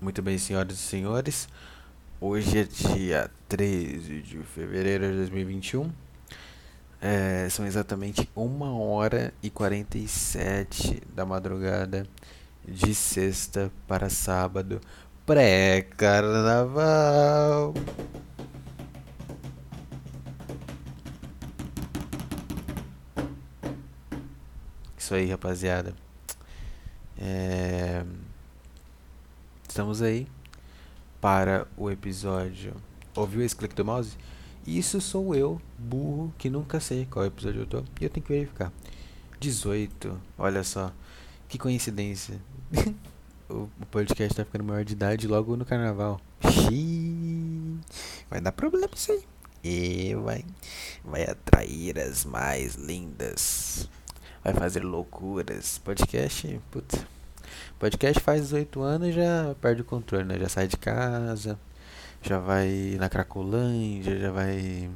Muito 0.00 0.22
bem, 0.22 0.38
senhoras 0.38 0.74
e 0.74 0.76
senhores. 0.76 1.48
Hoje 2.20 2.58
é 2.58 2.62
dia 2.62 3.28
13 3.48 4.22
de 4.22 4.38
fevereiro 4.44 5.10
de 5.10 5.16
2021. 5.16 5.90
É, 7.00 7.48
são 7.50 7.66
exatamente 7.66 8.30
1 8.36 8.62
hora 8.80 9.34
e 9.42 9.50
47 9.50 11.02
da 11.12 11.26
madrugada 11.26 12.06
de 12.64 12.94
sexta 12.94 13.72
para 13.88 14.08
sábado, 14.08 14.80
pré-carnaval. 15.26 17.74
Isso 24.96 25.12
aí, 25.12 25.28
rapaziada. 25.28 25.92
É... 27.18 28.04
Estamos 29.78 30.02
aí 30.02 30.26
para 31.20 31.68
o 31.76 31.88
episódio. 31.88 32.74
Ouviu 33.14 33.42
esse 33.42 33.54
clique 33.54 33.76
do 33.76 33.84
mouse? 33.84 34.16
Isso 34.66 35.00
sou 35.00 35.36
eu, 35.36 35.62
burro, 35.78 36.34
que 36.36 36.50
nunca 36.50 36.80
sei 36.80 37.06
qual 37.06 37.24
episódio 37.24 37.62
eu 37.62 37.66
tô 37.66 37.84
e 38.00 38.04
eu 38.04 38.10
tenho 38.10 38.26
que 38.26 38.32
verificar. 38.32 38.72
18, 39.38 40.20
olha 40.36 40.64
só, 40.64 40.92
que 41.48 41.56
coincidência. 41.58 42.40
o, 43.48 43.68
podcast 43.88 44.34
tá 44.34 44.44
ficando 44.44 44.64
maior 44.64 44.84
de 44.84 44.94
idade 44.94 45.28
logo 45.28 45.56
no 45.56 45.64
carnaval. 45.64 46.20
Xiii, 46.42 47.78
vai 48.28 48.40
dar 48.40 48.50
problema 48.50 48.90
isso 48.92 49.12
aí. 49.12 49.22
E 49.62 50.14
vai, 50.16 50.44
vai 51.04 51.22
atrair 51.22 52.00
as 52.00 52.24
mais 52.24 52.74
lindas 52.74 53.88
vai 54.42 54.52
fazer 54.54 54.82
loucuras. 54.82 55.78
Podcast, 55.78 56.60
putz. 56.72 57.06
Podcast 57.78 58.20
faz 58.20 58.42
18 58.42 58.82
anos 58.82 59.08
e 59.08 59.12
já 59.12 59.54
perde 59.60 59.82
o 59.82 59.84
controle, 59.84 60.24
né? 60.24 60.36
Já 60.38 60.48
sai 60.48 60.66
de 60.66 60.76
casa, 60.76 61.56
já 62.20 62.38
vai 62.40 62.96
na 62.98 63.08
Cracolândia, 63.08 64.18
já 64.18 64.32
vai. 64.32 64.90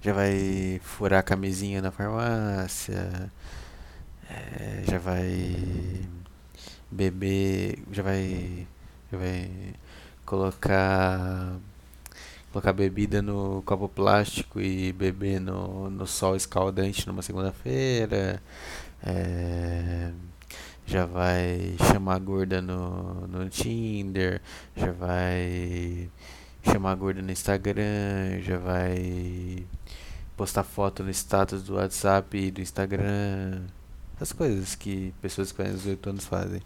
Já 0.00 0.12
vai 0.12 0.80
furar 0.82 1.20
a 1.20 1.22
camisinha 1.22 1.80
na 1.82 1.90
farmácia, 1.90 3.30
é, 4.30 4.84
já 4.90 4.98
vai 4.98 6.06
beber, 6.90 7.78
já 7.92 8.02
vai. 8.02 8.66
Já 9.12 9.18
vai 9.18 9.74
colocar 10.24 11.56
colocar 12.52 12.72
bebida 12.72 13.20
no 13.20 13.62
copo 13.66 13.88
plástico 13.88 14.60
e 14.60 14.92
beber 14.92 15.40
no, 15.40 15.90
no 15.90 16.06
sol 16.06 16.36
escaldante 16.36 17.06
numa 17.06 17.22
segunda-feira. 17.22 18.42
É, 19.02 20.12
já 20.86 21.06
vai 21.06 21.76
chamar 21.90 22.16
a 22.16 22.18
gorda 22.18 22.60
no, 22.60 23.26
no 23.26 23.48
Tinder, 23.48 24.40
já 24.76 24.92
vai 24.92 26.10
chamar 26.62 26.92
a 26.92 26.94
gorda 26.94 27.22
no 27.22 27.30
Instagram, 27.30 28.40
já 28.42 28.58
vai 28.58 29.66
postar 30.36 30.64
foto 30.64 31.02
no 31.02 31.10
status 31.10 31.62
do 31.62 31.74
WhatsApp 31.74 32.36
e 32.36 32.50
do 32.50 32.60
Instagram. 32.60 33.62
As 34.20 34.32
coisas 34.32 34.74
que 34.74 35.12
pessoas 35.20 35.50
fazem 35.52 35.74
18 35.74 36.10
anos 36.10 36.24
fazem. 36.26 36.62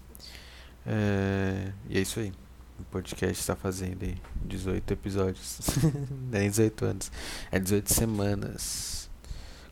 É, 0.87 1.73
e 1.89 1.99
é 1.99 2.01
isso 2.01 2.21
aí 2.21 2.33
o 2.79 2.85
podcast 2.85 3.41
está 3.41 3.57
fazendo 3.57 4.05
aí 4.05 4.17
18 4.45 4.93
episódios. 4.93 5.59
Nem 6.31 6.47
é 6.47 6.49
18 6.49 6.85
anos. 6.85 7.13
É 7.51 7.59
18 7.59 7.93
semanas. 7.93 9.11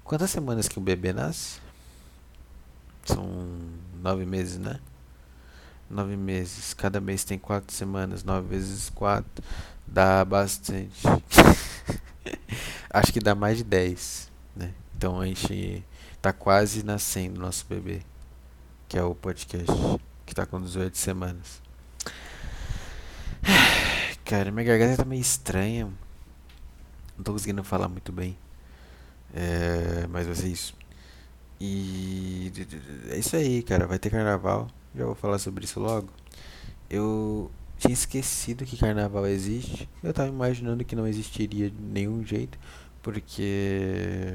Quantas 0.03 0.31
semanas 0.31 0.69
que 0.69 0.79
um 0.79 0.83
bebê 0.83 1.13
nasce? 1.13 1.61
São 3.05 3.49
nove 4.07 4.25
meses, 4.25 4.57
né? 4.57 4.79
Nove 5.91 6.17
meses. 6.17 6.73
Cada 6.75 7.01
mês 7.01 7.25
tem 7.25 7.37
quatro 7.39 7.75
semanas. 7.75 8.23
Nove 8.23 8.47
vezes 8.49 8.89
quatro. 8.89 9.45
Dá 9.85 10.25
bastante. 10.25 11.03
Acho 12.89 13.12
que 13.12 13.19
dá 13.19 13.34
mais 13.34 13.59
de 13.59 13.65
10. 13.65 14.31
Né? 14.55 14.73
Então 14.97 15.21
a 15.21 15.27
gente 15.27 15.84
tá 16.22 16.33
quase 16.33 16.84
nascendo 16.84 17.41
nosso 17.41 17.67
bebê. 17.69 18.03
Que 18.89 18.97
é 18.97 19.03
o 19.03 19.12
podcast. 19.12 19.67
Que 20.25 20.34
tá 20.34 20.47
com 20.47 20.61
18 20.62 20.97
semanas. 20.97 21.61
Cara, 24.25 24.53
minha 24.53 24.65
garganta 24.65 24.99
tá 24.99 25.05
meio 25.05 25.21
estranha. 25.21 25.93
Não 27.17 27.25
tô 27.25 27.33
conseguindo 27.33 27.65
falar 27.65 27.88
muito 27.88 28.12
bem. 28.12 28.38
É, 29.34 30.06
mas 30.09 30.27
vai 30.27 30.37
ser 30.37 30.49
isso. 30.49 30.77
E 31.61 32.53
é 33.11 33.19
isso 33.19 33.37
aí, 33.37 33.62
cara. 33.62 33.87
Vai 33.87 33.99
ter 33.99 34.11
carnaval. 34.11 34.69
Já 34.94 35.05
vou 35.05 35.15
falar 35.15 35.39
sobre 35.39 35.65
isso 35.65 35.81
logo. 35.81 36.09
Eu 36.89 37.50
tinha 37.78 37.93
esquecido 37.93 38.65
que 38.65 38.77
carnaval 38.77 39.27
existe. 39.27 39.89
Eu 40.03 40.12
tava 40.12 40.28
imaginando 40.28 40.84
que 40.84 40.97
não 40.97 41.06
existiria 41.06 41.71
de 41.71 41.81
nenhum 41.81 42.25
jeito. 42.25 42.59
Porque 43.03 44.33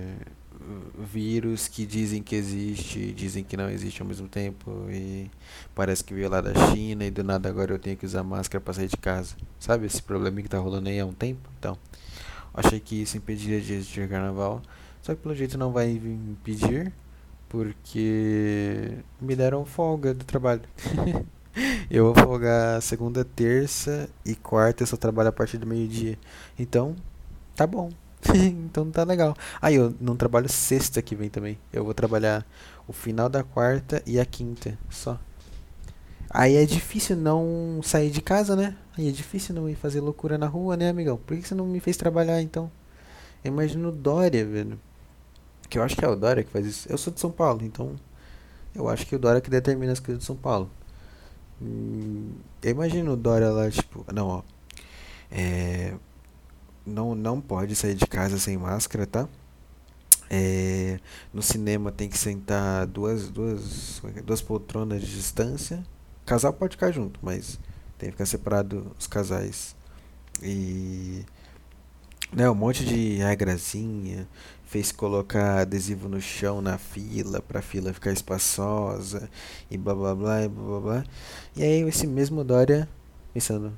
vírus 0.98 1.68
que 1.68 1.86
dizem 1.86 2.22
que 2.22 2.36
existe, 2.36 3.12
dizem 3.14 3.44
que 3.44 3.58
não 3.58 3.70
existe 3.70 4.02
ao 4.02 4.08
mesmo 4.08 4.28
tempo 4.28 4.88
e 4.90 5.30
parece 5.74 6.04
que 6.04 6.14
veio 6.14 6.30
lá 6.30 6.42
da 6.42 6.54
China 6.68 7.06
e 7.06 7.12
do 7.12 7.24
nada 7.24 7.50
agora 7.50 7.74
eu 7.74 7.80
tenho 7.80 7.98
que 7.98 8.06
usar 8.06 8.24
máscara 8.24 8.62
para 8.62 8.74
sair 8.74 8.88
de 8.88 8.98
casa. 8.98 9.36
Sabe 9.60 9.86
esse 9.86 10.02
problema 10.02 10.42
que 10.42 10.50
tá 10.50 10.58
rolando 10.58 10.90
aí 10.90 11.00
há 11.00 11.06
um 11.06 11.14
tempo? 11.14 11.50
Então, 11.60 11.78
achei 12.54 12.80
que 12.80 13.02
isso 13.02 13.18
impediria 13.18 13.60
de 13.60 13.74
existir 13.74 14.08
carnaval, 14.08 14.62
só 15.02 15.16
que 15.16 15.22
pelo 15.22 15.36
jeito 15.36 15.58
não 15.58 15.72
vai 15.72 15.92
impedir 15.92 16.94
porque 17.52 18.98
me 19.20 19.36
deram 19.36 19.66
folga 19.66 20.14
do 20.14 20.24
trabalho. 20.24 20.62
eu 21.92 22.06
vou 22.06 22.24
folgar 22.24 22.82
segunda, 22.82 23.26
terça 23.26 24.10
e 24.26 24.36
quarta, 24.36 24.84
eu 24.84 24.88
só 24.88 24.96
trabalho 24.96 25.28
a 25.28 25.34
partir 25.34 25.58
do 25.58 25.68
meio-dia. 25.68 26.18
Então, 26.58 26.96
tá 27.54 27.68
bom. 27.68 27.92
então 28.34 28.90
tá 28.90 29.04
legal. 29.04 29.36
Aí 29.62 29.76
eu 29.76 29.94
não 30.00 30.16
trabalho 30.16 30.48
sexta 30.48 31.02
que 31.02 31.14
vem 31.14 31.30
também. 31.30 31.60
Eu 31.74 31.84
vou 31.84 31.94
trabalhar 31.94 32.48
o 32.88 32.94
final 32.94 33.28
da 33.28 33.44
quarta 33.44 34.02
e 34.06 34.18
a 34.18 34.26
quinta 34.26 34.80
só. 34.90 35.20
Aí 36.30 36.56
é 36.56 36.66
difícil 36.66 37.18
não 37.18 37.82
sair 37.84 38.12
de 38.12 38.22
casa, 38.22 38.56
né? 38.56 38.78
Aí 38.98 39.10
é 39.10 39.12
difícil 39.12 39.54
não 39.54 39.70
ir 39.70 39.76
fazer 39.76 40.00
loucura 40.00 40.38
na 40.38 40.48
rua, 40.48 40.78
né, 40.78 40.88
amigão? 40.88 41.18
Por 41.18 41.36
que 41.36 41.46
você 41.46 41.54
não 41.54 41.66
me 41.66 41.82
fez 41.82 41.98
trabalhar 41.98 42.42
então? 42.42 42.72
Eu 43.44 43.52
imagino 43.52 43.92
Dória, 43.92 44.46
velho. 44.46 44.80
Que 45.72 45.80
eu 45.80 45.84
acho 45.84 45.96
que 45.96 46.06
é 46.06 46.08
o 46.08 46.16
Dória 46.16 46.44
que 46.44 46.52
faz 46.52 46.68
isso. 46.68 46.88
Eu 46.92 46.98
sou 47.00 47.12
de 47.12 47.20
São 47.20 47.32
Paulo, 47.32 47.64
então. 47.64 47.96
Eu 48.76 48.88
acho 48.88 49.08
que 49.08 49.16
o 49.16 49.20
Dória 49.20 49.42
que 49.42 49.50
determina 49.50 49.92
as 49.92 50.00
coisas 50.00 50.20
de 50.20 50.26
São 50.28 50.36
Paulo. 50.36 50.70
Hum, 51.60 52.34
eu 52.62 52.72
imagino 52.72 53.14
o 53.14 53.18
Dória 53.18 53.50
lá, 53.50 53.72
tipo. 53.72 54.06
Não, 54.14 54.28
ó. 54.28 54.44
É 55.32 55.96
não, 56.86 57.16
não 57.16 57.40
pode 57.40 57.76
sair 57.76 57.96
de 57.96 58.06
casa 58.06 58.38
sem 58.38 58.58
máscara, 58.58 59.06
tá? 59.06 59.28
É, 60.30 61.00
no 61.34 61.42
cinema 61.42 61.92
tem 61.92 62.08
que 62.08 62.18
sentar 62.18 62.88
duas, 62.88 63.30
duas, 63.30 64.02
é 64.16 64.20
é? 64.20 64.22
duas 64.22 64.42
poltronas 64.42 65.02
de 65.02 65.14
distância. 65.14 65.84
O 66.24 66.26
casal 66.26 66.54
pode 66.54 66.76
ficar 66.76 66.92
junto, 66.92 67.20
mas 67.22 67.60
tem 67.98 68.10
que 68.10 68.14
ficar 68.14 68.26
separado 68.26 68.96
os 68.98 69.08
casais. 69.08 69.76
E 70.42 71.26
né, 72.32 72.50
um 72.50 72.56
monte 72.56 72.86
de 72.86 73.18
regrazinha. 73.18 74.28
Fez 74.72 74.90
colocar 74.90 75.60
adesivo 75.60 76.08
no 76.08 76.22
chão 76.22 76.62
na 76.62 76.78
fila 76.78 77.42
para 77.42 77.60
a 77.60 77.62
fila 77.62 77.92
ficar 77.92 78.14
espaçosa 78.14 79.30
e 79.70 79.78
blá 79.78 79.94
blá 79.94 80.16
blá 80.16 80.44
e 80.44 80.48
blá 80.48 80.64
blá 80.64 80.80
blá. 80.80 81.04
E 81.58 81.62
aí 81.62 81.82
esse 81.82 82.08
mesmo 82.08 82.42
Dória 82.42 82.88
pensando, 83.34 83.78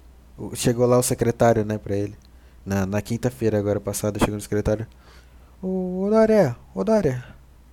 chegou 0.53 0.85
lá 0.85 0.99
o 0.99 1.01
secretário, 1.01 1.65
né, 1.65 1.79
para 1.79 1.95
ele. 1.95 2.15
Na, 2.63 2.85
na 2.85 3.01
quinta-feira, 3.01 3.57
agora 3.57 3.79
passada, 3.79 4.19
chegou 4.19 4.35
no 4.35 4.41
secretário. 4.41 4.85
Ô, 5.63 6.07
Dória, 6.11 6.55
ô 6.75 6.83
Dória, 6.83 7.25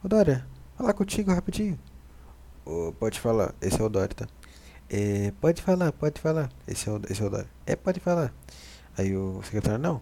ô 0.02 0.08
Dória, 0.08 0.47
falar 0.75 0.94
contigo 0.94 1.31
rapidinho. 1.31 1.78
Pode 2.98 3.20
falar, 3.20 3.54
esse 3.60 3.78
é 3.78 3.84
o 3.84 3.88
Dória, 3.91 4.14
tá? 4.14 4.26
É, 4.88 5.31
pode 5.42 5.60
falar, 5.60 5.92
pode 5.92 6.19
falar. 6.19 6.48
Esse 6.66 6.88
é 6.88 6.92
o, 6.92 7.02
esse 7.10 7.22
é 7.22 7.26
o 7.26 7.28
Dória. 7.28 7.49
É, 7.67 7.76
pode 7.76 8.00
falar. 8.00 8.32
Aí 8.96 9.14
o 9.14 9.43
secretário, 9.43 9.78
não. 9.78 10.00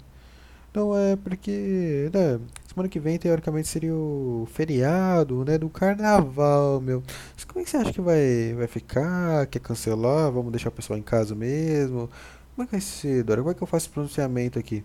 Não, 0.79 0.97
é 0.97 1.17
porque, 1.17 2.09
né, 2.15 2.39
semana 2.69 2.89
que 2.89 3.01
vem, 3.01 3.19
teoricamente, 3.19 3.67
seria 3.67 3.93
o 3.93 4.47
feriado, 4.53 5.45
né, 5.45 5.59
do 5.59 5.69
carnaval, 5.69 6.81
meu. 6.81 7.03
Mas 7.35 7.45
como 7.45 7.61
é 7.61 7.65
que 7.65 7.71
você 7.71 7.79
acha 7.79 7.93
que 7.93 8.01
vai, 8.01 8.55
vai 8.57 8.69
ficar? 8.69 9.47
Quer 9.49 9.59
cancelar? 9.59 10.31
Vamos 10.31 10.53
deixar 10.53 10.69
o 10.69 10.73
pessoal 10.73 10.97
em 10.97 11.03
casa 11.03 11.35
mesmo? 11.35 12.09
Como 12.55 12.63
é 12.63 12.67
que 12.67 12.71
vai 12.71 12.81
ser, 12.81 13.25
Dora? 13.25 13.41
Como 13.41 13.51
é 13.51 13.55
que 13.55 13.63
eu 13.63 13.67
faço 13.67 13.91
pronunciamento 13.91 14.57
aqui? 14.57 14.85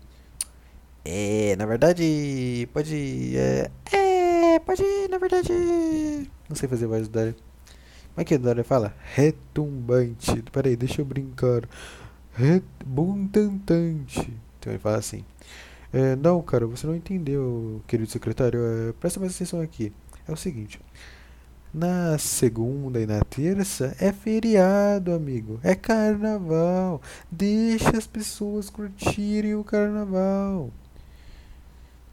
É, 1.04 1.54
na 1.56 1.64
verdade, 1.64 2.68
pode. 2.72 3.36
É, 3.36 3.70
é 3.92 4.58
pode, 4.58 4.82
na 5.08 5.18
verdade. 5.18 5.52
Não 6.48 6.56
sei 6.56 6.68
fazer 6.68 6.88
mais 6.88 7.06
Dora. 7.06 7.36
Como 8.14 8.20
é 8.20 8.24
que 8.24 8.34
a 8.34 8.38
Dora 8.38 8.64
fala? 8.64 8.92
Retumbante. 9.14 10.42
Peraí, 10.50 10.74
deixa 10.74 11.02
eu 11.02 11.04
brincar. 11.04 11.68
Rebuntantante. 12.32 14.32
Então 14.58 14.72
ele 14.72 14.80
fala 14.80 14.98
assim. 14.98 15.24
É, 15.94 16.16
não, 16.16 16.42
cara, 16.42 16.66
você 16.66 16.88
não 16.88 16.96
entendeu, 16.96 17.80
querido 17.86 18.10
secretário. 18.10 18.58
É, 18.60 18.92
presta 18.94 19.20
mais 19.20 19.36
atenção 19.36 19.60
aqui. 19.60 19.92
É 20.26 20.32
o 20.32 20.36
seguinte. 20.36 20.80
Na 21.72 22.18
segunda 22.18 23.00
e 23.00 23.06
na 23.06 23.20
terça 23.20 23.94
é 24.00 24.12
feriado, 24.12 25.12
amigo. 25.12 25.60
É 25.62 25.76
carnaval. 25.76 27.00
Deixa 27.30 27.96
as 27.96 28.08
pessoas 28.08 28.68
curtirem 28.70 29.54
o 29.54 29.62
carnaval. 29.62 30.70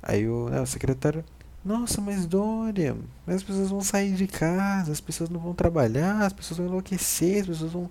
Aí 0.04 0.28
o, 0.28 0.50
né, 0.50 0.62
o 0.62 0.66
secretário, 0.68 1.24
nossa, 1.64 2.02
mas 2.02 2.26
Dória, 2.26 2.96
mas 3.26 3.38
as 3.38 3.44
pessoas 3.44 3.70
vão 3.70 3.82
sair 3.82 4.14
de 4.14 4.28
casa, 4.28 4.92
as 4.92 5.00
pessoas 5.02 5.30
não 5.30 5.40
vão 5.40 5.54
trabalhar, 5.54 6.22
as 6.24 6.34
pessoas 6.34 6.58
vão 6.58 6.68
enlouquecer, 6.68 7.42
as 7.42 7.48
pessoas 7.48 7.72
vão, 7.72 7.90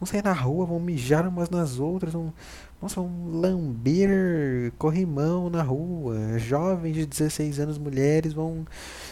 vão 0.00 0.06
sair 0.06 0.22
na 0.22 0.32
rua, 0.32 0.66
vão 0.66 0.78
mijar 0.78 1.26
umas 1.26 1.50
nas 1.50 1.80
outras, 1.80 2.12
vão, 2.12 2.32
nossa, 2.80 3.00
vão 3.00 3.10
lamber 3.32 4.72
corrimão 4.78 5.50
na 5.50 5.62
rua. 5.62 6.38
Jovens 6.38 6.94
de 6.94 7.06
16 7.06 7.58
anos, 7.58 7.76
mulheres, 7.76 8.32
vão 8.32 8.64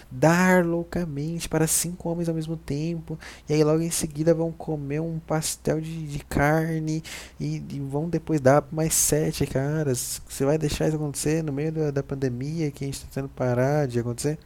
dar 0.08 0.64
loucamente 0.64 1.48
para 1.48 1.66
cinco 1.66 2.08
homens 2.08 2.28
ao 2.28 2.34
mesmo 2.34 2.56
tempo. 2.56 3.18
E 3.48 3.54
aí 3.54 3.64
logo 3.64 3.82
em 3.82 3.90
seguida 3.90 4.32
vão 4.32 4.52
comer 4.52 5.00
um 5.00 5.18
pastel 5.18 5.80
de, 5.80 6.06
de 6.06 6.20
carne 6.20 7.02
e, 7.40 7.56
e 7.56 7.80
vão 7.80 8.08
depois 8.08 8.40
dar 8.40 8.64
mais 8.70 8.94
sete 8.94 9.44
caras. 9.46 10.22
Você 10.28 10.44
vai 10.44 10.56
deixar 10.58 10.86
isso 10.86 10.96
acontecer 10.96 11.42
no 11.42 11.52
meio 11.52 11.72
da, 11.72 11.90
da 11.90 12.02
pandemia 12.04 12.70
que 12.70 12.84
a 12.84 12.86
gente 12.86 12.94
está 12.94 13.08
tentando 13.08 13.28
parar 13.30 13.88
de 13.88 13.98
acontecer? 13.98 14.38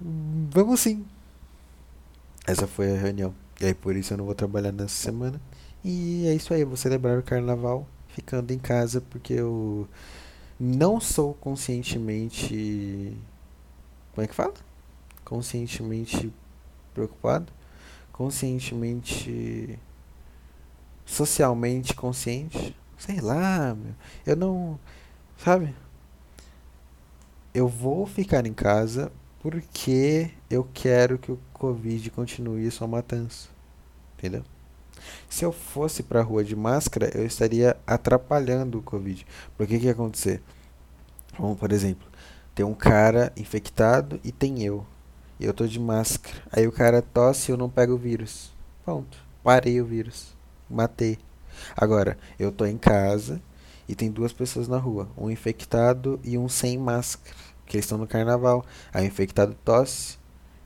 Vamos 0.00 0.80
sim. 0.80 1.04
Essa 2.44 2.66
foi 2.66 2.92
a 2.92 2.98
reunião. 2.98 3.32
E 3.60 3.66
aí 3.66 3.74
por 3.74 3.94
isso 3.94 4.12
eu 4.14 4.18
não 4.18 4.24
vou 4.24 4.34
trabalhar 4.34 4.72
nessa 4.72 4.94
semana. 4.96 5.40
E 5.84 6.26
é 6.26 6.34
isso 6.34 6.52
aí, 6.52 6.64
vou 6.64 6.76
celebrar 6.76 7.18
o 7.18 7.22
carnaval 7.22 7.86
ficando 8.08 8.52
em 8.52 8.58
casa 8.58 9.00
porque 9.00 9.32
eu 9.32 9.88
não 10.58 11.00
sou 11.00 11.34
conscientemente. 11.34 13.16
Como 14.12 14.24
é 14.24 14.28
que 14.28 14.34
fala? 14.34 14.54
Conscientemente 15.24 16.32
preocupado, 16.92 17.52
conscientemente. 18.12 19.78
socialmente 21.06 21.94
consciente. 21.94 22.76
Sei 22.98 23.20
lá, 23.20 23.74
meu. 23.74 23.94
Eu 24.26 24.36
não. 24.36 24.78
Sabe? 25.38 25.74
Eu 27.54 27.66
vou 27.66 28.06
ficar 28.06 28.46
em 28.46 28.52
casa 28.52 29.10
porque 29.40 30.30
eu 30.50 30.68
quero 30.74 31.18
que 31.18 31.32
o 31.32 31.38
Covid 31.54 32.10
continue 32.10 32.70
sua 32.70 32.86
matança. 32.86 33.48
Entendeu? 34.18 34.44
Se 35.28 35.44
eu 35.44 35.52
fosse 35.52 36.02
para 36.02 36.20
a 36.20 36.22
rua 36.22 36.44
de 36.44 36.54
máscara, 36.56 37.10
eu 37.14 37.24
estaria 37.24 37.76
atrapalhando 37.86 38.78
o 38.78 38.82
Covid. 38.82 39.26
Porque 39.56 39.78
que 39.78 39.86
ia 39.86 39.92
acontecer? 39.92 40.42
Vamos, 41.38 41.58
por 41.58 41.72
exemplo, 41.72 42.06
tem 42.54 42.64
um 42.64 42.74
cara 42.74 43.32
infectado 43.36 44.20
e 44.22 44.30
tem 44.30 44.62
eu. 44.62 44.86
E 45.38 45.44
eu 45.46 45.54
tô 45.54 45.66
de 45.66 45.80
máscara. 45.80 46.36
Aí 46.52 46.66
o 46.66 46.72
cara 46.72 47.00
tosse 47.00 47.50
e 47.50 47.52
eu 47.52 47.56
não 47.56 47.70
pego 47.70 47.94
o 47.94 47.98
vírus. 47.98 48.52
Ponto. 48.84 49.16
Parei 49.42 49.80
o 49.80 49.86
vírus. 49.86 50.36
Matei. 50.68 51.18
Agora, 51.76 52.18
eu 52.38 52.52
tô 52.52 52.66
em 52.66 52.76
casa 52.76 53.40
e 53.88 53.94
tem 53.94 54.10
duas 54.10 54.32
pessoas 54.32 54.68
na 54.68 54.76
rua. 54.76 55.08
Um 55.16 55.30
infectado 55.30 56.20
e 56.22 56.36
um 56.36 56.48
sem 56.48 56.76
máscara. 56.76 57.34
Que 57.64 57.76
eles 57.76 57.86
estão 57.86 57.96
no 57.96 58.06
carnaval. 58.06 58.64
Aí 58.92 59.04
o 59.04 59.08
infectado 59.08 59.56
tosse 59.64 60.19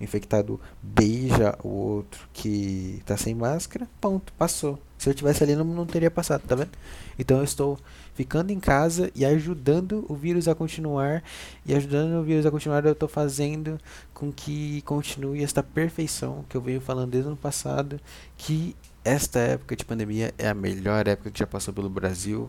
infectado 0.05 0.61
beija 0.83 1.59
o 1.63 1.69
outro 1.69 2.29
que 2.33 3.03
tá 3.05 3.17
sem 3.17 3.35
máscara, 3.35 3.89
ponto, 4.01 4.33
passou. 4.35 4.79
Se 4.99 5.11
eu 5.11 5.15
tivesse 5.15 5.43
ali 5.43 5.55
não, 5.55 5.65
não 5.65 5.85
teria 5.85 6.11
passado, 6.11 6.43
tá 6.47 6.55
vendo? 6.55 6.71
Então 7.19 7.39
eu 7.39 7.45
estou 7.45 7.79
ficando 8.15 8.51
em 8.51 8.61
casa 8.61 9.11
e 9.15 9.25
ajudando 9.25 10.07
o 10.09 10.15
vírus 10.15 10.49
a 10.49 10.55
continuar 10.55 11.23
e 11.67 11.75
ajudando 11.75 12.21
o 12.21 12.23
vírus 12.23 12.47
a 12.47 12.51
continuar 12.51 12.85
eu 12.87 12.93
estou 12.93 13.09
fazendo 13.09 13.79
com 14.15 14.33
que 14.33 14.81
continue 14.83 15.43
esta 15.43 15.63
perfeição 15.63 16.45
que 16.49 16.57
eu 16.57 16.61
venho 16.61 16.81
falando 16.81 17.11
desde 17.11 17.29
o 17.29 17.33
ano 17.33 17.37
passado, 17.37 18.01
que 18.37 18.75
esta 19.05 19.39
época 19.41 19.77
de 19.77 19.85
pandemia 19.85 20.33
é 20.39 20.49
a 20.49 20.55
melhor 20.55 21.07
época 21.07 21.31
que 21.31 21.39
já 21.39 21.47
passou 21.47 21.75
pelo 21.75 21.91
Brasil. 21.91 22.49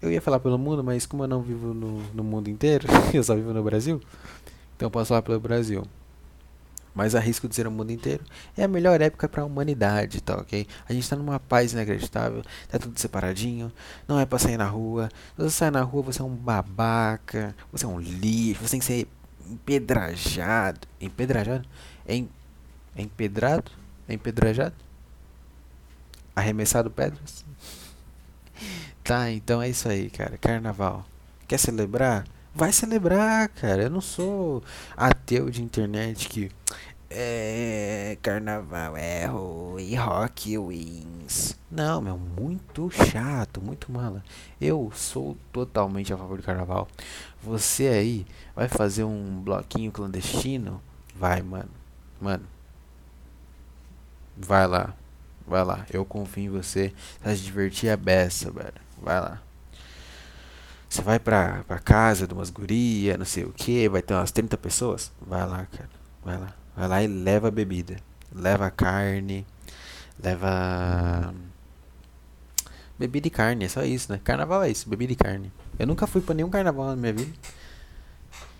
Eu 0.00 0.10
ia 0.10 0.20
falar 0.20 0.40
pelo 0.40 0.58
mundo, 0.58 0.82
mas 0.82 1.06
como 1.06 1.22
eu 1.22 1.28
não 1.28 1.42
vivo 1.42 1.72
no, 1.72 2.02
no 2.12 2.24
mundo 2.24 2.50
inteiro, 2.50 2.88
eu 3.14 3.22
só 3.22 3.36
vivo 3.36 3.52
no 3.52 3.62
Brasil, 3.62 4.00
então 4.74 4.86
eu 4.86 4.90
posso 4.90 5.10
falar 5.10 5.22
pelo 5.22 5.38
Brasil 5.38 5.84
mas 6.94 7.14
arrisco 7.14 7.48
dizer 7.48 7.66
o 7.66 7.70
mundo 7.70 7.90
inteiro, 7.90 8.24
é 8.56 8.64
a 8.64 8.68
melhor 8.68 9.00
época 9.00 9.28
para 9.28 9.42
a 9.42 9.44
humanidade, 9.44 10.20
tá 10.20 10.36
ok? 10.36 10.66
A 10.88 10.92
gente 10.92 11.02
está 11.02 11.16
numa 11.16 11.40
paz 11.40 11.72
inacreditável, 11.72 12.42
tá 12.68 12.78
tudo 12.78 12.98
separadinho, 12.98 13.72
não 14.06 14.18
é 14.18 14.26
para 14.26 14.38
sair 14.38 14.56
na 14.56 14.66
rua. 14.66 15.08
Se 15.36 15.42
você 15.42 15.50
sai 15.50 15.70
na 15.70 15.82
rua, 15.82 16.02
você 16.02 16.20
é 16.20 16.24
um 16.24 16.34
babaca, 16.34 17.54
você 17.70 17.84
é 17.84 17.88
um 17.88 17.98
lixo, 17.98 18.62
você 18.62 18.72
tem 18.72 18.80
que 18.80 18.86
ser 18.86 19.08
empedrajado. 19.48 20.80
Empedrajado? 21.00 21.66
É, 22.06 22.14
em, 22.14 22.28
é 22.94 23.02
empedrado? 23.02 23.70
É 24.08 24.14
empedrajado? 24.14 24.74
Arremessado 26.34 26.90
pedras? 26.90 27.44
tá, 29.04 29.30
então 29.30 29.62
é 29.62 29.68
isso 29.68 29.88
aí, 29.88 30.10
cara. 30.10 30.36
Carnaval. 30.38 31.06
Quer 31.46 31.58
celebrar? 31.58 32.24
Vai 32.54 32.72
celebrar, 32.72 33.48
cara. 33.48 33.84
Eu 33.84 33.90
não 33.90 34.00
sou 34.00 34.62
ateu 34.96 35.50
de 35.50 35.62
internet 35.62 36.28
que 36.28 36.50
é 37.14 38.16
carnaval 38.22 38.96
é 38.96 39.26
ruim, 39.26 39.94
rock 39.96 40.56
wins. 40.56 41.58
Não, 41.70 42.00
meu, 42.00 42.16
muito 42.16 42.90
chato, 42.90 43.60
muito 43.60 43.92
mala. 43.92 44.24
Eu 44.60 44.90
sou 44.94 45.36
totalmente 45.52 46.12
a 46.12 46.16
favor 46.16 46.38
do 46.38 46.42
carnaval. 46.42 46.88
Você 47.42 47.88
aí 47.88 48.26
vai 48.56 48.68
fazer 48.68 49.04
um 49.04 49.42
bloquinho 49.42 49.92
clandestino? 49.92 50.80
Vai, 51.14 51.42
mano. 51.42 51.70
Mano. 52.20 52.44
Vai 54.36 54.66
lá. 54.66 54.94
Vai 55.46 55.64
lá. 55.64 55.86
Eu 55.92 56.04
confio 56.04 56.44
em 56.44 56.48
você. 56.48 56.94
Vai 57.22 57.36
se 57.36 57.42
divertir 57.42 57.90
a 57.90 57.96
beça, 57.96 58.50
velho. 58.50 58.72
Vai 59.00 59.20
lá. 59.20 59.42
Você 60.92 61.00
vai 61.00 61.18
pra, 61.18 61.64
pra 61.66 61.78
casa 61.78 62.26
de 62.26 62.34
umas 62.34 62.50
gurias, 62.50 63.16
não 63.16 63.24
sei 63.24 63.44
o 63.44 63.50
que, 63.50 63.88
vai 63.88 64.02
ter 64.02 64.12
umas 64.12 64.30
30 64.30 64.58
pessoas? 64.58 65.10
Vai 65.26 65.40
lá, 65.40 65.64
cara. 65.64 65.88
Vai 66.22 66.36
lá. 66.36 66.54
Vai 66.76 66.86
lá 66.86 67.02
e 67.02 67.06
leva 67.06 67.48
a 67.48 67.50
bebida. 67.50 67.96
Leva 68.30 68.70
carne. 68.70 69.46
Leva. 70.22 71.34
Bebida 72.98 73.26
e 73.26 73.30
carne, 73.30 73.64
é 73.64 73.68
só 73.70 73.82
isso, 73.82 74.12
né? 74.12 74.20
Carnaval 74.22 74.64
é 74.64 74.70
isso, 74.70 74.86
bebida 74.86 75.14
e 75.14 75.16
carne. 75.16 75.50
Eu 75.78 75.86
nunca 75.86 76.06
fui 76.06 76.20
pra 76.20 76.34
nenhum 76.34 76.50
carnaval 76.50 76.88
na 76.88 76.96
minha 76.96 77.14
vida. 77.14 77.32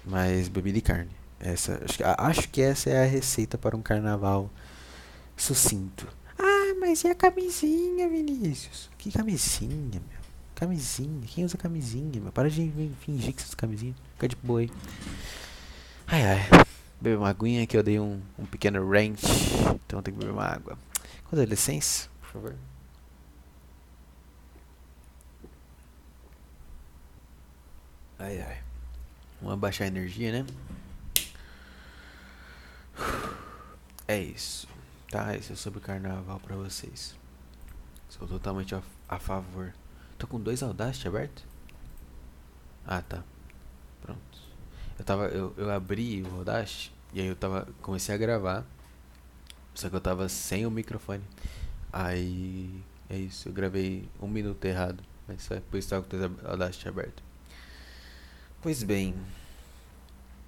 Mas 0.02 0.49
bebida 0.49 0.78
e 0.78 0.81
carne. 0.81 1.11
Essa, 1.38 1.82
acho, 1.85 1.99
acho 2.02 2.49
que 2.49 2.62
essa 2.62 2.88
é 2.88 3.02
a 3.02 3.06
receita 3.06 3.58
para 3.58 3.76
um 3.76 3.82
carnaval 3.82 4.49
sucinto. 5.37 6.08
Ah, 6.38 6.75
mas 6.81 7.05
e 7.05 7.08
a 7.08 7.14
camisinha, 7.14 8.08
Vinícius? 8.08 8.88
Que 8.96 9.12
camisinha, 9.12 10.00
meu? 10.00 10.22
Camisinha. 10.62 11.26
Quem 11.26 11.45
usa 11.45 11.59
camisinha? 11.59 12.21
Meu? 12.21 12.31
Para 12.31 12.49
de 12.49 12.71
fingir 13.00 13.35
que 13.35 13.42
você 13.42 13.49
usa 13.49 13.57
camisinha. 13.57 13.97
Fica 14.14 14.28
de 14.28 14.37
boa 14.37 14.61
aí. 14.61 14.71
Ai, 16.07 16.23
ai. 16.23 16.38
Beber 17.00 17.19
uma 17.19 17.31
aguinha 17.31 17.66
que 17.66 17.76
eu 17.76 17.83
dei 17.83 17.99
um, 17.99 18.23
um 18.38 18.47
pequeno 18.47 18.88
range. 18.88 19.26
Então 19.85 20.00
tem 20.00 20.14
que 20.14 20.21
beber 20.21 20.31
uma 20.31 20.45
água. 20.45 20.78
Com 21.25 21.35
licença, 21.35 22.09
por 22.21 22.28
favor. 22.28 22.57
Ai, 28.21 28.40
ai. 28.40 28.62
Vamos 29.40 29.54
abaixar 29.54 29.87
a 29.87 29.88
energia, 29.88 30.31
né? 30.31 30.47
É 34.07 34.16
isso. 34.16 34.69
Tá, 35.11 35.35
isso 35.35 35.54
é 35.54 35.57
sobre 35.57 35.81
carnaval 35.81 36.38
pra 36.38 36.54
vocês. 36.54 37.16
Sou 38.09 38.28
totalmente 38.28 38.76
a, 38.76 38.83
a 39.09 39.19
favor. 39.19 39.75
Tô 40.23 40.29
com 40.29 40.38
dois 40.38 40.62
Audacity 40.62 41.09
aberto? 41.09 41.43
Ah, 42.87 43.02
tá. 43.02 43.25
Pronto. 44.00 44.38
Eu 44.97 45.05
tava. 45.05 45.26
Eu, 45.26 45.52
eu 45.57 45.69
abri 45.69 46.23
o 46.23 46.37
Audacity 46.37 46.93
e 47.12 47.21
aí 47.21 47.26
eu 47.26 47.35
tava. 47.35 47.67
Comecei 47.83 48.14
a 48.14 48.19
gravar. 48.19 48.64
Só 49.75 49.91
que 49.91 49.97
eu 49.97 50.00
tava 50.00 50.29
sem 50.29 50.64
o 50.64 50.71
microfone. 50.71 51.25
Aí. 51.93 52.85
É 53.11 53.19
isso. 53.19 53.49
Eu 53.49 53.52
gravei 53.52 54.09
um 54.21 54.29
minuto 54.29 54.64
errado. 54.64 55.02
Mas 55.26 55.43
só 55.43 55.57
isso 55.76 55.88
tava 55.88 56.07
com 56.07 56.17
o 56.17 56.49
Audacity 56.49 56.87
aberto. 56.87 57.21
Pois 58.61 58.85
bem. 58.85 59.17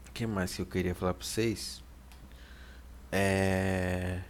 O 0.09 0.13
que 0.13 0.25
mais 0.25 0.55
que 0.55 0.63
eu 0.63 0.67
queria 0.67 0.95
falar 0.95 1.15
pra 1.15 1.27
vocês? 1.27 1.83
É. 3.11 4.21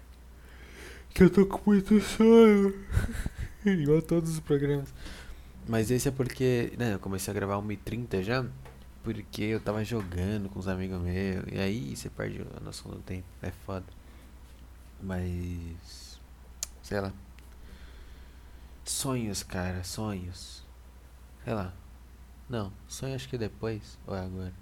Que 1.12 1.24
eu 1.24 1.28
tô 1.28 1.44
com 1.44 1.70
muito 1.70 2.00
sono. 2.00 2.72
Igual 3.62 4.00
todos 4.00 4.30
os 4.30 4.40
programas. 4.40 4.88
Mas 5.66 5.90
esse 5.90 6.08
é 6.08 6.10
porque, 6.10 6.72
né, 6.78 6.94
eu 6.94 6.98
comecei 6.98 7.30
a 7.30 7.34
gravar 7.34 7.56
1h30 7.56 8.22
já, 8.22 8.44
porque 9.02 9.42
eu 9.44 9.60
tava 9.60 9.82
jogando 9.84 10.48
com 10.50 10.58
os 10.58 10.68
amigos 10.68 11.00
meus, 11.00 11.44
e 11.50 11.58
aí 11.58 11.96
você 11.96 12.10
perde 12.10 12.44
a 12.56 12.60
noção 12.60 12.90
do 12.90 12.98
tempo, 12.98 13.26
é 13.42 13.50
foda. 13.50 13.86
Mas, 15.02 16.20
sei 16.82 17.00
lá. 17.00 17.12
Sonhos, 18.84 19.42
cara, 19.42 19.82
sonhos. 19.82 20.62
Sei 21.44 21.54
lá. 21.54 21.72
Não, 22.48 22.70
sonho 22.86 23.14
acho 23.14 23.28
que 23.28 23.38
depois, 23.38 23.98
ou 24.06 24.14
é 24.14 24.20
agora. 24.20 24.52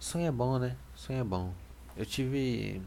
Sonho 0.00 0.26
é 0.26 0.32
bom, 0.32 0.58
né? 0.58 0.76
Sonho 0.94 1.20
é 1.20 1.24
bom. 1.24 1.54
Eu 1.96 2.04
tive 2.04 2.82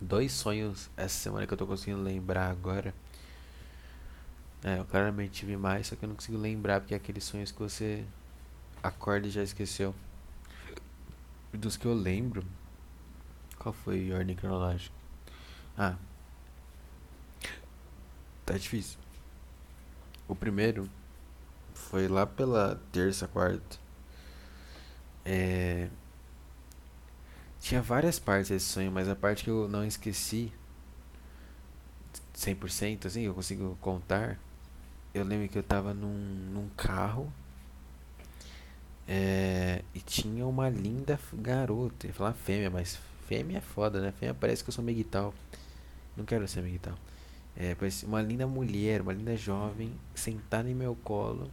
dois 0.00 0.32
sonhos 0.32 0.88
essa 0.96 1.16
semana 1.16 1.46
que 1.46 1.52
eu 1.52 1.58
tô 1.58 1.66
conseguindo 1.66 2.02
lembrar 2.02 2.50
agora. 2.50 2.94
É, 4.64 4.78
eu 4.78 4.84
claramente 4.86 5.32
tive 5.32 5.58
mais, 5.58 5.88
só 5.88 5.94
que 5.94 6.06
eu 6.06 6.08
não 6.08 6.16
consigo 6.16 6.38
lembrar 6.38 6.80
porque 6.80 6.94
é 6.94 6.96
aqueles 6.96 7.22
sonhos 7.22 7.52
que 7.52 7.58
você 7.58 8.02
acorda 8.82 9.26
e 9.28 9.30
já 9.30 9.42
esqueceu. 9.42 9.94
Dos 11.52 11.76
que 11.76 11.84
eu 11.84 11.92
lembro. 11.92 12.42
Qual 13.58 13.74
foi 13.74 14.10
a 14.10 14.16
ordem 14.16 14.34
cronológica? 14.34 14.94
Ah. 15.76 15.96
Tá 18.46 18.56
difícil. 18.56 18.98
O 20.26 20.34
primeiro 20.34 20.88
foi 21.74 22.08
lá 22.08 22.26
pela 22.26 22.80
terça, 22.90 23.28
quarta. 23.28 23.78
É. 25.26 25.88
Tinha 27.60 27.82
várias 27.82 28.18
partes 28.18 28.48
desse 28.48 28.66
sonho, 28.66 28.90
mas 28.90 29.08
a 29.08 29.16
parte 29.16 29.44
que 29.44 29.50
eu 29.50 29.68
não 29.68 29.84
esqueci 29.84 30.50
100%, 32.34 33.06
assim, 33.06 33.22
eu 33.22 33.34
consigo 33.34 33.76
contar. 33.80 34.38
Eu 35.14 35.24
lembro 35.24 35.48
que 35.48 35.56
eu 35.56 35.62
tava 35.62 35.94
num, 35.94 36.08
num 36.52 36.68
carro 36.76 37.32
é, 39.06 39.82
e 39.94 40.00
tinha 40.00 40.44
uma 40.46 40.68
linda 40.68 41.18
garota. 41.32 42.06
Eu 42.06 42.10
ia 42.10 42.14
falar 42.14 42.32
fêmea, 42.32 42.68
mas 42.68 42.98
fêmea 43.28 43.58
é 43.58 43.60
foda, 43.60 44.00
né? 44.00 44.12
Fêmea 44.18 44.34
parece 44.34 44.64
que 44.64 44.70
eu 44.70 44.74
sou 44.74 44.84
Miguel. 44.84 45.32
Não 46.16 46.24
quero 46.24 46.48
ser 46.48 46.62
Miguel. 46.62 46.94
É, 47.56 47.76
uma 48.04 48.20
linda 48.20 48.46
mulher, 48.46 49.02
uma 49.02 49.12
linda 49.12 49.36
jovem, 49.36 49.92
sentada 50.14 50.68
em 50.68 50.74
meu 50.74 50.96
colo 50.96 51.48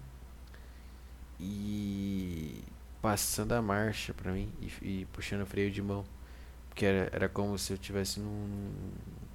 e 1.40 2.64
passando 3.02 3.52
a 3.54 3.62
marcha 3.62 4.14
pra 4.14 4.32
mim 4.32 4.52
e, 4.60 5.02
e 5.02 5.06
puxando 5.14 5.42
o 5.44 5.46
freio 5.46 5.70
de 5.70 5.82
mão. 5.82 6.04
Porque 6.70 6.86
era, 6.86 7.10
era 7.14 7.30
como 7.30 7.58
se 7.60 7.74
eu 7.74 7.78
tivesse 7.78 8.20
num 8.20 8.72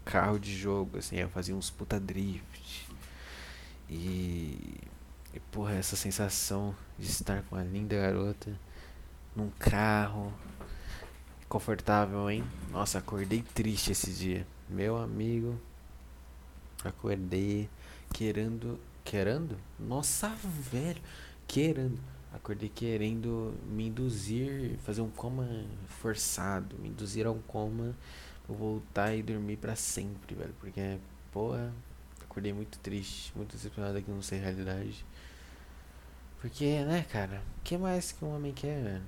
carro 0.05 0.39
de 0.39 0.57
jogo, 0.57 0.99
assim, 0.99 1.17
eu 1.17 1.29
fazia 1.29 1.55
uns 1.55 1.71
puta 1.71 2.01
drift. 2.01 2.86
E, 3.89 4.79
e 5.33 5.41
porra, 5.51 5.75
essa 5.75 5.97
sensação 5.97 6.75
de 6.99 7.07
estar 7.07 7.43
com 7.45 7.57
a 7.57 7.63
linda 7.63 7.97
garota 7.97 8.59
num 9.35 9.51
carro 9.59 10.33
confortável, 11.49 12.29
hein? 12.31 12.45
Nossa, 12.71 12.99
acordei 12.99 13.43
triste 13.55 13.93
esse 13.93 14.13
dia. 14.13 14.47
Meu 14.69 14.97
amigo, 14.97 15.61
acordei 16.85 17.69
querendo, 18.13 18.79
querendo? 19.05 19.57
Nossa, 19.79 20.29
velho, 20.71 21.01
querendo 21.47 22.01
Acordei 22.37 22.69
querendo 22.69 23.55
me 23.67 23.89
induzir, 23.89 24.77
fazer 24.81 25.01
um 25.01 25.09
coma 25.09 25.65
forçado, 25.87 26.77
me 26.79 26.91
induzir 26.91 27.27
a 27.27 27.31
um 27.31 27.41
coma, 27.41 27.97
vou 28.47 28.57
voltar 28.57 29.15
e 29.15 29.23
dormir 29.23 29.57
para 29.57 29.75
sempre, 29.75 30.35
velho. 30.35 30.55
Porque, 30.61 30.99
porra, 31.33 31.73
acordei 32.37 32.53
muito 32.53 32.79
triste, 32.81 33.33
muito 33.35 33.53
decepcionado 33.53 33.97
aqui 33.97 34.11
não 34.11 34.21
sei 34.21 34.39
realidade. 34.39 35.07
Porque, 36.39 36.85
né, 36.85 37.03
cara, 37.11 37.43
o 37.59 37.63
que 37.63 37.79
mais 37.79 38.13
que 38.13 38.23
um 38.23 38.37
homem 38.37 38.53
quer, 38.53 38.83
velho? 38.83 39.03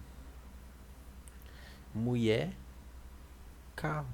Mulher, 1.95 2.55
carro. 3.77 4.09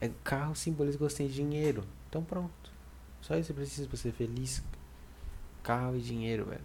É, 0.00 0.08
carro 0.22 0.54
simboliza 0.54 0.96
que 0.96 1.02
você 1.02 1.16
tem 1.18 1.28
dinheiro. 1.28 1.84
Então 2.08 2.22
pronto. 2.22 2.72
Só 3.20 3.36
isso 3.36 3.48
você 3.48 3.54
precisa 3.54 3.88
pra 3.88 3.96
ser 3.96 4.12
feliz. 4.12 4.62
Carro 5.64 5.96
e 5.96 6.00
dinheiro, 6.00 6.44
velho. 6.44 6.64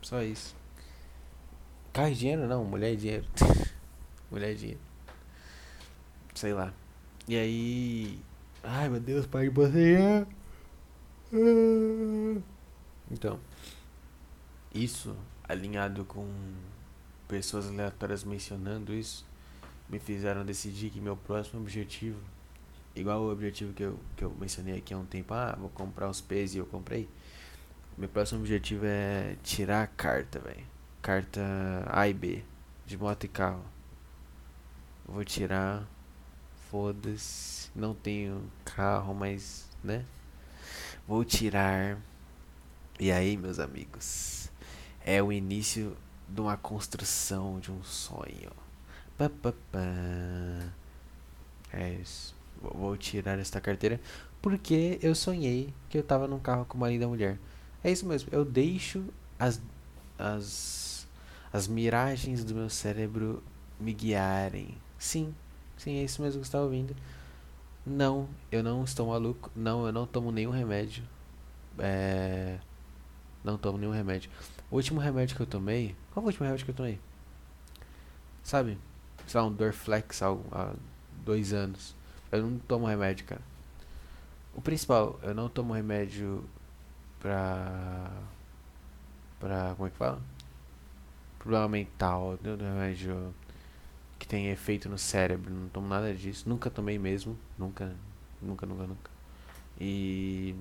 Só 0.00 0.22
isso. 0.22 0.54
Carro 1.92 2.10
e 2.10 2.14
dinheiro 2.14 2.46
não, 2.46 2.64
mulher 2.64 2.92
e 2.92 2.96
dinheiro. 2.96 3.24
mulher 4.30 4.52
e 4.52 4.56
dinheiro. 4.56 4.80
Sei 6.34 6.52
lá. 6.52 6.72
E 7.26 7.36
aí. 7.36 8.20
Ai 8.62 8.88
meu 8.88 9.00
Deus, 9.00 9.26
pai 9.26 9.48
de 9.48 9.54
você. 9.54 10.26
Então. 13.10 13.38
Isso, 14.74 15.16
alinhado 15.48 16.04
com 16.04 16.28
pessoas 17.26 17.66
aleatórias 17.68 18.22
mencionando 18.22 18.92
isso, 18.92 19.26
me 19.88 19.98
fizeram 19.98 20.44
decidir 20.44 20.90
que 20.90 21.00
meu 21.00 21.16
próximo 21.16 21.60
objetivo, 21.60 22.20
igual 22.94 23.22
o 23.22 23.32
objetivo 23.32 23.72
que 23.72 23.82
eu, 23.82 23.98
que 24.16 24.24
eu 24.24 24.34
mencionei 24.38 24.76
aqui 24.76 24.92
há 24.92 24.98
um 24.98 25.06
tempo, 25.06 25.32
ah, 25.34 25.56
vou 25.58 25.70
comprar 25.70 26.08
os 26.08 26.20
P's 26.20 26.54
e 26.54 26.58
eu 26.58 26.66
comprei. 26.66 27.08
Meu 27.96 28.08
próximo 28.08 28.40
objetivo 28.40 28.84
é 28.84 29.36
tirar 29.42 29.82
a 29.82 29.86
carta, 29.86 30.38
velho 30.38 30.78
carta 31.08 31.40
A 31.86 32.06
e 32.06 32.12
B 32.12 32.44
de 32.84 32.98
moto 32.98 33.24
e 33.24 33.28
carro. 33.28 33.64
Vou 35.06 35.24
tirar. 35.24 35.88
Foda-se. 36.70 37.70
Não 37.74 37.94
tenho 37.94 38.42
carro, 38.62 39.14
mas, 39.14 39.70
né? 39.82 40.04
Vou 41.08 41.24
tirar. 41.24 41.98
E 43.00 43.10
aí, 43.10 43.34
meus 43.34 43.58
amigos? 43.58 44.50
É 45.02 45.22
o 45.22 45.32
início 45.32 45.96
de 46.28 46.38
uma 46.38 46.58
construção 46.58 47.58
de 47.58 47.72
um 47.72 47.82
sonho. 47.82 48.52
Pá, 49.16 49.30
pá, 49.30 49.54
pá. 49.72 49.78
É 51.72 51.94
isso. 51.94 52.36
Vou 52.60 52.94
tirar 52.98 53.38
esta 53.38 53.58
carteira 53.58 53.98
porque 54.42 54.98
eu 55.00 55.14
sonhei 55.14 55.72
que 55.88 55.96
eu 55.96 56.02
tava 56.02 56.28
num 56.28 56.38
carro 56.38 56.66
com 56.66 56.76
uma 56.76 56.90
linda 56.90 57.08
mulher. 57.08 57.38
É 57.82 57.90
isso 57.90 58.04
mesmo. 58.06 58.28
Eu 58.30 58.44
deixo 58.44 59.02
as 59.38 59.62
as, 60.18 61.08
as 61.50 61.66
miragens 61.66 62.44
do 62.44 62.54
meu 62.54 62.68
cérebro 62.68 63.42
me 63.80 63.94
guiarem. 63.94 64.76
Sim, 64.98 65.34
sim, 65.78 65.96
é 65.98 66.04
isso 66.04 66.20
mesmo 66.20 66.40
que 66.40 66.46
está 66.46 66.60
ouvindo. 66.60 66.94
Não, 67.88 68.28
eu 68.52 68.62
não 68.62 68.84
estou 68.84 69.08
maluco. 69.08 69.50
Não, 69.56 69.86
eu 69.86 69.92
não 69.92 70.06
tomo 70.06 70.30
nenhum 70.30 70.50
remédio. 70.50 71.02
É... 71.78 72.58
Não 73.42 73.56
tomo 73.56 73.78
nenhum 73.78 73.92
remédio. 73.92 74.30
O 74.70 74.76
último 74.76 75.00
remédio 75.00 75.34
que 75.34 75.42
eu 75.42 75.46
tomei. 75.46 75.96
Qual 76.12 76.22
foi 76.22 76.22
o 76.22 76.26
último 76.26 76.44
remédio 76.44 76.64
que 76.64 76.70
eu 76.70 76.74
tomei? 76.74 77.00
Sabe? 78.42 78.78
Sei 79.26 79.40
lá, 79.40 79.46
um 79.46 79.52
Dorflex 79.52 80.22
há, 80.22 80.28
há 80.52 80.72
dois 81.24 81.52
anos. 81.52 81.94
Eu 82.30 82.42
não 82.42 82.58
tomo 82.58 82.86
remédio, 82.86 83.24
cara. 83.24 83.40
O 84.54 84.60
principal, 84.60 85.18
eu 85.22 85.34
não 85.34 85.48
tomo 85.48 85.72
remédio 85.72 86.44
pra 87.20 88.10
para 89.40 89.74
como 89.76 89.86
é 89.86 89.90
que 89.90 89.96
fala? 89.96 90.20
Problema 91.38 91.68
mental, 91.68 92.38
deu 92.42 92.56
remédio 92.56 93.32
que 94.18 94.26
tem 94.26 94.48
efeito 94.48 94.88
no 94.88 94.98
cérebro, 94.98 95.52
não 95.52 95.68
tomo 95.68 95.88
nada 95.88 96.14
disso, 96.14 96.48
nunca 96.48 96.68
tomei 96.70 96.98
mesmo, 96.98 97.38
nunca, 97.56 97.94
nunca, 98.42 98.66
nunca, 98.66 98.86
nunca. 98.86 99.10
E 99.80 100.54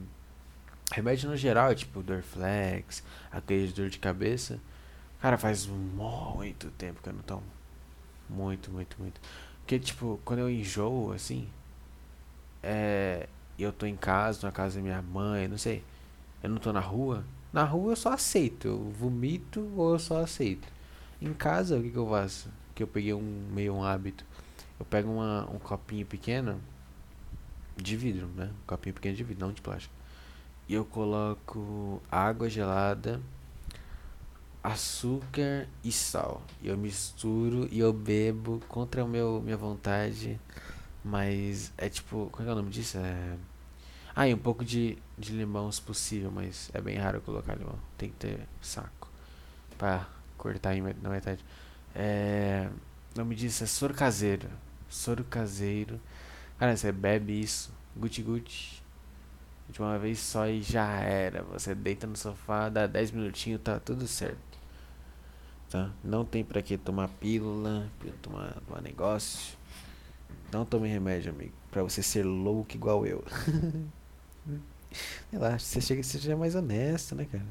remédio 0.92 1.30
no 1.30 1.36
geral, 1.36 1.74
tipo 1.74 2.04
Dorflex, 2.04 3.04
aquele 3.32 3.68
de 3.68 3.74
dor 3.74 3.90
de 3.90 4.00
cabeça, 4.00 4.60
cara, 5.22 5.38
faz 5.38 5.66
muito 5.66 6.70
tempo 6.72 7.02
que 7.02 7.10
eu 7.10 7.14
não 7.14 7.22
tomo. 7.22 7.44
Muito, 8.30 8.72
muito, 8.72 8.98
muito. 9.00 9.20
Porque 9.60 9.80
tipo, 9.80 10.20
quando 10.24 10.40
eu 10.40 10.50
enjoo 10.50 11.12
assim, 11.14 11.50
é, 12.62 13.28
eu 13.58 13.72
tô 13.72 13.86
em 13.86 13.96
casa, 13.96 14.46
na 14.46 14.52
casa 14.52 14.76
da 14.76 14.82
minha 14.82 15.02
mãe, 15.02 15.48
não 15.48 15.58
sei. 15.58 15.84
Eu 16.44 16.50
não 16.50 16.58
tô 16.58 16.72
na 16.72 16.80
rua, 16.80 17.26
na 17.52 17.64
rua 17.64 17.94
eu 17.94 17.96
só 17.96 18.14
aceito. 18.14 18.68
Eu 18.68 18.92
vomito 18.92 19.72
ou 19.76 19.94
eu 19.94 20.00
só 20.00 20.22
aceito. 20.24 20.68
Em 21.22 21.34
casa, 21.34 21.78
o 21.78 21.82
que, 21.82 21.90
que 21.90 21.98
eu 21.98 22.08
faço? 22.08 22.50
Que 22.78 22.84
eu 22.84 22.88
peguei 22.88 23.12
um 23.12 23.48
meio 23.52 23.74
um 23.74 23.84
hábito. 23.84 24.24
Eu 24.80 24.86
pego 24.86 25.12
uma, 25.12 25.50
um 25.50 25.58
copinho 25.58 26.06
pequeno 26.06 26.62
de 27.76 27.98
vidro, 27.98 28.28
né? 28.36 28.52
Um 28.64 28.68
copinho 28.68 28.94
pequeno 28.94 29.16
de 29.16 29.24
vidro, 29.24 29.48
não 29.48 29.52
de 29.52 29.62
plástico. 29.64 29.94
E 30.70 30.76
eu 30.76 30.86
coloco 30.86 32.00
água 32.12 32.48
gelada, 32.48 33.20
açúcar 34.64 35.68
e 35.84 35.92
sal. 35.92 36.44
E 36.62 36.68
eu 36.68 36.78
misturo 36.78 37.68
e 37.72 37.80
eu 37.80 37.92
bebo 37.92 38.62
contra 38.68 39.02
a 39.02 39.08
meu, 39.08 39.42
minha 39.42 39.58
vontade. 39.58 40.40
Mas 41.04 41.74
é 41.80 41.90
tipo. 41.90 42.30
Qual 42.32 42.48
é 42.48 42.52
o 42.52 42.56
nome 42.56 42.70
disso? 42.70 43.00
É 43.00 43.38
ah, 44.20 44.28
e 44.28 44.34
um 44.34 44.38
pouco 44.40 44.66
de, 44.66 44.98
de 45.16 45.32
limão 45.32 45.72
se 45.72 45.80
possível, 45.80 46.32
mas 46.32 46.72
é 46.74 46.82
bem 46.82 46.98
raro 46.98 47.22
colocar 47.22 47.54
limão. 47.54 47.78
Tem 48.00 48.10
que 48.10 48.16
ter 48.16 48.48
saco 48.60 49.08
pra 49.78 50.08
cortar 50.36 50.76
na 50.76 51.10
metade. 51.10 51.46
É, 51.96 52.70
o 53.16 53.20
nome 53.20 53.36
disso 53.36 53.64
é 53.64 53.68
soro 53.68 53.94
caseiro. 53.94 54.50
Soro 54.90 55.24
caseiro. 55.24 56.00
Cara, 56.58 56.76
você 56.76 56.92
bebe 56.92 57.40
isso, 57.40 57.72
guti 57.96 58.22
guti, 58.24 58.84
de 59.70 59.80
uma 59.80 59.98
vez 60.00 60.20
só 60.20 60.48
e 60.48 60.62
já 60.62 61.00
era. 61.00 61.44
Você 61.44 61.76
deita 61.76 62.08
no 62.08 62.16
sofá, 62.16 62.70
dá 62.70 62.88
10 62.88 63.12
minutinhos, 63.12 63.62
tá 63.62 63.80
tudo 63.80 64.08
certo. 64.08 64.38
Tá? 65.70 65.92
Não 66.04 66.24
tem 66.24 66.44
pra 66.44 66.62
que 66.62 66.78
tomar 66.78 67.10
pílula, 67.10 67.90
tomar, 68.22 68.54
tomar 68.66 68.82
negócio. 68.82 69.58
Não 70.52 70.66
tome 70.66 70.88
remédio, 70.88 71.32
amigo. 71.32 71.54
Pra 71.70 71.84
você 71.84 72.02
ser 72.02 72.24
louco 72.24 72.74
igual 72.76 73.06
eu. 73.06 73.24
Lá, 75.34 75.60
você 75.60 75.82
chega, 75.82 76.02
você 76.02 76.18
seja 76.18 76.38
mais 76.38 76.56
honesto, 76.56 77.14
né, 77.14 77.26
cara? 77.26 77.46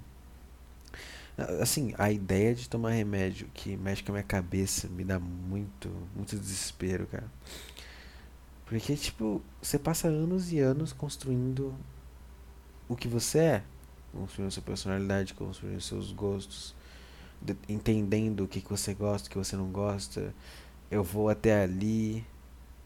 Assim, 1.61 1.95
a 1.99 2.11
ideia 2.11 2.55
de 2.55 2.69
tomar 2.69 2.91
remédio 2.91 3.47
que 3.53 3.77
mexe 3.77 4.03
com 4.03 4.11
a 4.13 4.15
minha 4.15 4.23
cabeça 4.23 4.89
me 4.89 5.05
dá 5.05 5.19
muito, 5.19 5.91
muito 6.15 6.37
desespero, 6.37 7.07
cara. 7.07 7.31
Porque, 8.65 8.97
tipo, 8.97 9.43
você 9.61 9.79
passa 9.79 10.09
anos 10.09 10.53
e 10.53 10.59
anos 10.59 10.93
construindo 10.93 11.75
o 12.89 12.97
que 12.97 13.07
você 13.07 13.39
é. 13.39 13.63
Construindo 14.13 14.51
sua 14.51 14.63
personalidade, 14.63 15.35
construindo 15.35 15.81
seus 15.81 16.11
gostos, 16.11 16.75
entendendo 17.69 18.45
o 18.45 18.49
que, 18.49 18.61
que 18.61 18.71
você 18.71 18.95
gosta, 18.95 19.29
o 19.29 19.31
que 19.31 19.39
você 19.39 19.57
não 19.57 19.71
gosta. 19.71 20.35
Eu 20.91 21.05
vou 21.05 21.29
até 21.29 21.63
ali, 21.63 22.25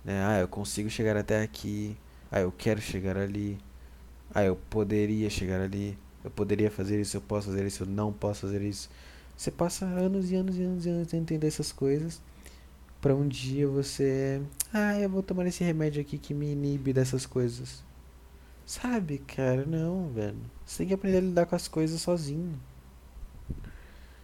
né? 0.04 0.24
Ah, 0.26 0.40
eu 0.40 0.48
consigo 0.48 0.90
chegar 0.90 1.16
até 1.16 1.42
aqui. 1.42 1.96
Ah, 2.32 2.40
eu 2.40 2.52
quero 2.52 2.80
chegar 2.80 3.16
ali. 3.16 3.58
Ah, 4.34 4.42
eu 4.42 4.56
poderia 4.56 5.30
chegar 5.30 5.60
ali. 5.60 5.96
Eu 6.22 6.30
poderia 6.30 6.70
fazer 6.70 7.00
isso, 7.00 7.16
eu 7.16 7.20
posso 7.20 7.48
fazer 7.48 7.66
isso, 7.66 7.82
eu 7.82 7.86
não 7.86 8.12
posso 8.12 8.42
fazer 8.42 8.62
isso. 8.62 8.90
Você 9.36 9.50
passa 9.50 9.86
anos 9.86 10.30
e 10.30 10.36
anos 10.36 10.58
e 10.58 10.62
anos 10.62 10.84
e 10.84 10.90
anos 10.90 11.14
a 11.14 11.16
entender 11.16 11.46
essas 11.46 11.72
coisas. 11.72 12.20
Pra 13.00 13.14
um 13.14 13.26
dia 13.26 13.66
você. 13.66 14.42
Ah, 14.72 14.98
eu 15.00 15.08
vou 15.08 15.22
tomar 15.22 15.46
esse 15.46 15.64
remédio 15.64 16.02
aqui 16.02 16.18
que 16.18 16.34
me 16.34 16.52
inibe 16.52 16.92
dessas 16.92 17.24
coisas. 17.24 17.82
Sabe, 18.66 19.18
cara? 19.18 19.64
Não, 19.64 20.10
velho. 20.10 20.36
Você 20.66 20.78
tem 20.78 20.88
que 20.88 20.94
aprender 20.94 21.18
a 21.18 21.22
lidar 21.22 21.46
com 21.46 21.56
as 21.56 21.66
coisas 21.66 22.00
sozinho. 22.02 22.60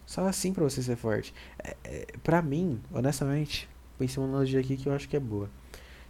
Só 0.05 0.27
assim 0.27 0.53
pra 0.53 0.63
você 0.63 0.83
ser 0.83 0.97
forte. 0.97 1.35
É, 1.59 1.77
é, 1.83 2.07
pra 2.23 2.43
mim, 2.43 2.81
honestamente, 2.93 3.69
pensei 3.99 4.23
uma 4.23 4.29
analogia 4.29 4.61
aqui 4.61 4.77
que 4.77 4.89
eu 4.89 4.93
acho 4.93 5.09
que 5.09 5.17
é 5.17 5.21
boa. 5.21 5.51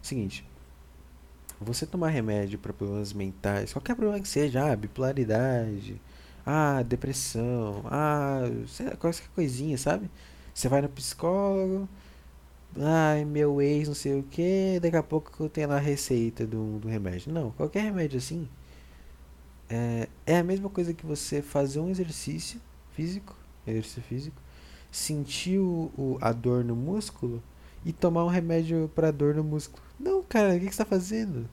Seguinte. 0.02 0.45
Você 1.60 1.86
tomar 1.86 2.10
remédio 2.10 2.58
para 2.58 2.72
problemas 2.72 3.12
mentais, 3.12 3.72
qualquer 3.72 3.94
problema 3.96 4.20
que 4.20 4.28
seja, 4.28 4.72
ah, 4.72 4.76
bipolaridade, 4.76 6.00
ah, 6.44 6.82
depressão, 6.82 7.82
ah, 7.86 8.42
qualquer 8.98 9.28
coisinha, 9.34 9.78
sabe? 9.78 10.10
Você 10.54 10.68
vai 10.68 10.82
no 10.82 10.88
psicólogo, 10.88 11.88
ai, 12.78 13.25
meu 13.25 13.60
ex, 13.62 13.88
não 13.88 13.94
sei 13.94 14.18
o 14.20 14.22
que, 14.22 14.78
daqui 14.80 14.96
a 14.96 15.02
pouco 15.02 15.48
tenho 15.48 15.68
lá 15.68 15.76
a 15.76 15.80
receita 15.80 16.46
do, 16.46 16.78
do 16.78 16.88
remédio. 16.88 17.32
Não, 17.32 17.50
qualquer 17.52 17.82
remédio 17.84 18.18
assim 18.18 18.48
é, 19.68 20.08
é 20.25 20.38
a 20.38 20.44
mesma 20.44 20.68
coisa 20.70 20.94
que 20.94 21.04
você 21.04 21.42
fazer 21.42 21.80
um 21.80 21.90
exercício 21.90 22.60
físico, 22.92 23.36
exercício 23.66 24.02
físico, 24.02 24.36
sentir 24.90 25.58
o 25.58 26.18
a 26.20 26.32
dor 26.32 26.64
no 26.64 26.75
músculo 26.75 27.42
e 27.84 27.92
tomar 27.92 28.25
um 28.25 28.28
remédio 28.28 28.90
para 28.94 29.10
dor 29.10 29.34
no 29.34 29.44
músculo. 29.44 29.86
Não, 29.98 30.22
cara, 30.22 30.54
o 30.54 30.60
que, 30.60 30.66
você 30.66 30.76
tá 30.76 30.84
fazendo? 30.84 31.48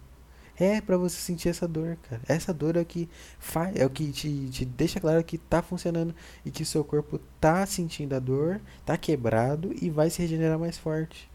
É 0.58 0.82
para 0.82 0.98
você 0.98 1.18
sentir 1.18 1.50
essa 1.50 1.68
dor, 1.68 1.98
cara. 2.10 2.22
Essa 2.28 2.54
dor 2.54 2.76
é 2.76 2.82
o 2.82 2.86
que 2.86 3.10
faz, 3.40 3.76
é 3.76 3.86
o 3.86 3.90
que 3.90 4.12
te, 4.12 4.50
te 4.50 4.66
deixa 4.66 5.00
claro 5.00 5.24
que 5.24 5.38
tá 5.38 5.62
funcionando 5.62 6.14
e 6.46 6.52
que 6.52 6.64
seu 6.64 6.84
corpo 6.84 7.20
tá 7.40 7.66
sentindo 7.66 8.14
a 8.14 8.20
dor, 8.20 8.62
tá 8.86 8.98
quebrado 8.98 9.74
e 9.82 9.90
vai 9.90 10.10
se 10.10 10.22
regenerar 10.22 10.60
mais 10.60 10.78
forte. 10.78 11.30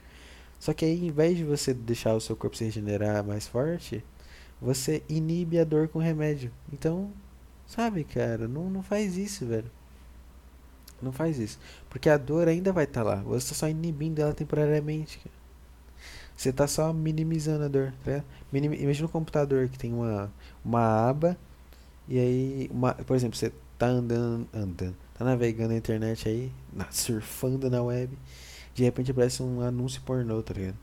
Só 0.58 0.72
que 0.72 0.84
aí, 0.84 1.06
em 1.06 1.10
vez 1.10 1.36
de 1.36 1.44
você 1.44 1.72
deixar 1.74 2.14
o 2.14 2.20
seu 2.20 2.36
corpo 2.36 2.56
se 2.56 2.64
regenerar 2.64 3.24
mais 3.24 3.46
forte, 3.46 4.04
você 4.60 5.02
inibe 5.08 5.58
a 5.58 5.64
dor 5.64 5.88
com 5.88 5.98
remédio. 5.98 6.52
Então, 6.72 7.12
sabe, 7.66 8.04
cara, 8.04 8.48
não, 8.48 8.68
não 8.70 8.82
faz 8.82 9.16
isso, 9.16 9.46
velho. 9.46 9.70
Não 11.00 11.12
faz 11.12 11.38
isso. 11.38 11.58
Porque 11.88 12.08
a 12.08 12.16
dor 12.16 12.48
ainda 12.48 12.72
vai 12.72 12.84
estar 12.84 13.04
tá 13.04 13.10
lá. 13.10 13.16
Você 13.22 13.50
tá 13.50 13.54
só 13.54 13.68
inibindo 13.68 14.20
ela 14.20 14.34
temporariamente, 14.34 15.18
cara. 15.18 15.37
Você 16.38 16.52
tá 16.52 16.68
só 16.68 16.92
minimizando 16.92 17.64
a 17.64 17.68
dor, 17.68 17.92
tá? 18.04 18.22
Minim, 18.52 18.72
imagina 18.74 19.08
um 19.08 19.10
computador 19.10 19.68
que 19.68 19.76
tem 19.76 19.92
uma, 19.92 20.32
uma 20.64 21.08
aba 21.10 21.36
e 22.06 22.16
aí, 22.16 22.70
uma, 22.72 22.94
por 22.94 23.16
exemplo, 23.16 23.36
você 23.36 23.52
tá 23.76 23.88
andando, 23.88 24.46
andando, 24.54 24.96
tá 25.14 25.24
navegando 25.24 25.70
na 25.70 25.76
internet 25.76 26.28
aí, 26.28 26.52
na, 26.72 26.88
surfando 26.92 27.68
na 27.68 27.82
web, 27.82 28.16
de 28.72 28.84
repente 28.84 29.10
aparece 29.10 29.42
um 29.42 29.60
anúncio 29.62 30.00
pornô, 30.02 30.40
tá 30.40 30.54
ligado? 30.54 30.76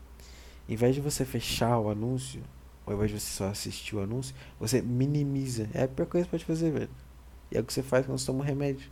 Em 0.68 0.76
vez 0.76 0.94
de 0.94 1.00
você 1.00 1.24
fechar 1.24 1.78
o 1.78 1.88
anúncio, 1.88 2.42
ou 2.84 2.92
ao 2.92 2.98
invés 2.98 3.12
de 3.12 3.18
você 3.18 3.32
só 3.32 3.46
assistir 3.46 3.96
o 3.96 4.02
anúncio, 4.02 4.34
você 4.60 4.82
minimiza. 4.82 5.70
É 5.72 5.84
a 5.84 5.88
pior 5.88 6.04
coisa 6.04 6.26
que 6.26 6.32
pode 6.32 6.44
fazer, 6.44 6.70
velho. 6.70 6.90
E 7.50 7.56
é 7.56 7.60
o 7.60 7.64
que 7.64 7.72
você 7.72 7.82
faz 7.82 8.04
quando 8.04 8.18
você 8.18 8.26
toma 8.26 8.40
um 8.40 8.46
remédio. 8.46 8.90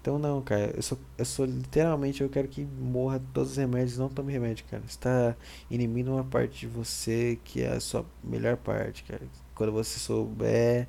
Então 0.00 0.18
não, 0.18 0.40
cara, 0.40 0.72
eu 0.76 0.82
sou, 0.82 0.98
eu 1.18 1.24
sou 1.24 1.44
literalmente, 1.44 2.22
eu 2.22 2.28
quero 2.28 2.48
que 2.48 2.64
morra 2.64 3.20
todos 3.34 3.52
os 3.52 3.56
remédios, 3.56 3.98
não 3.98 4.08
tome 4.08 4.32
remédio, 4.32 4.64
cara. 4.70 4.82
Você 4.86 4.98
tá 4.98 5.36
inibindo 5.70 6.12
uma 6.12 6.24
parte 6.24 6.60
de 6.60 6.66
você 6.66 7.38
que 7.44 7.62
é 7.62 7.72
a 7.72 7.80
sua 7.80 8.04
melhor 8.22 8.56
parte, 8.56 9.02
cara. 9.04 9.22
Quando 9.54 9.72
você 9.72 9.98
souber 9.98 10.88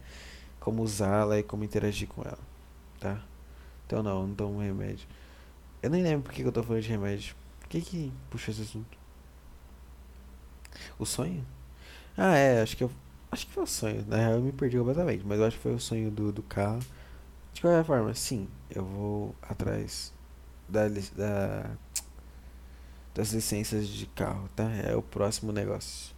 como 0.59 0.83
usá-la 0.83 1.39
e 1.39 1.43
como 1.43 1.63
interagir 1.63 2.07
com 2.07 2.21
ela, 2.21 2.39
tá? 2.99 3.21
Então 3.87 4.03
não, 4.03 4.27
não 4.27 4.35
tomo 4.35 4.59
remédio. 4.59 5.07
Eu 5.81 5.89
nem 5.89 6.03
lembro 6.03 6.23
por 6.23 6.33
que 6.33 6.43
eu 6.43 6.51
tô 6.51 6.61
falando 6.63 6.83
de 6.83 6.89
remédio. 6.89 7.35
O 7.65 7.67
que 7.67 7.81
que 7.81 8.11
puxou 8.29 8.53
esse 8.53 8.61
assunto? 8.61 8.97
O 10.97 11.05
sonho? 11.05 11.45
Ah, 12.17 12.35
é, 12.35 12.61
acho 12.61 12.77
que 12.77 12.83
eu. 12.83 12.91
Acho 13.31 13.47
que 13.47 13.53
foi 13.53 13.63
o 13.63 13.67
sonho. 13.67 14.05
Na 14.07 14.17
real 14.17 14.33
eu 14.33 14.41
me 14.41 14.51
perdi 14.51 14.77
completamente, 14.77 15.23
mas 15.25 15.39
eu 15.39 15.45
acho 15.45 15.57
que 15.57 15.63
foi 15.63 15.73
o 15.73 15.79
sonho 15.79 16.11
do, 16.11 16.31
do 16.31 16.43
carro. 16.43 16.79
De 17.59 17.63
qualquer 17.63 17.83
forma, 17.83 18.13
sim, 18.13 18.47
eu 18.73 18.85
vou 18.85 19.35
atrás 19.41 20.13
da, 20.69 20.87
da, 20.87 21.69
das 23.13 23.33
licenças 23.33 23.85
de 23.85 24.05
carro, 24.05 24.49
tá? 24.55 24.63
É 24.71 24.95
o 24.95 25.01
próximo 25.01 25.51
negócio. 25.51 26.15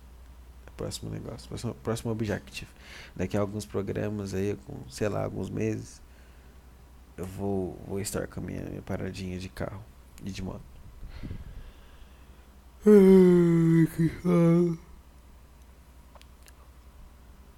É 0.67 0.69
o 0.69 0.73
próximo 0.73 1.09
negócio, 1.09 1.47
próximo, 1.47 1.73
próximo 1.73 2.11
objetivo. 2.11 2.69
Daqui 3.15 3.35
a 3.35 3.41
alguns 3.41 3.65
programas 3.65 4.35
aí, 4.35 4.55
com, 4.67 4.87
sei 4.87 5.09
lá, 5.09 5.23
alguns 5.23 5.49
meses, 5.49 5.99
eu 7.17 7.25
vou, 7.25 7.75
vou 7.87 7.99
estar 7.99 8.27
com 8.27 8.39
a 8.39 8.43
minha, 8.43 8.61
minha 8.61 8.83
paradinha 8.83 9.39
de 9.39 9.49
carro 9.49 9.83
e 10.23 10.29
de 10.29 10.43
moto. 10.43 10.61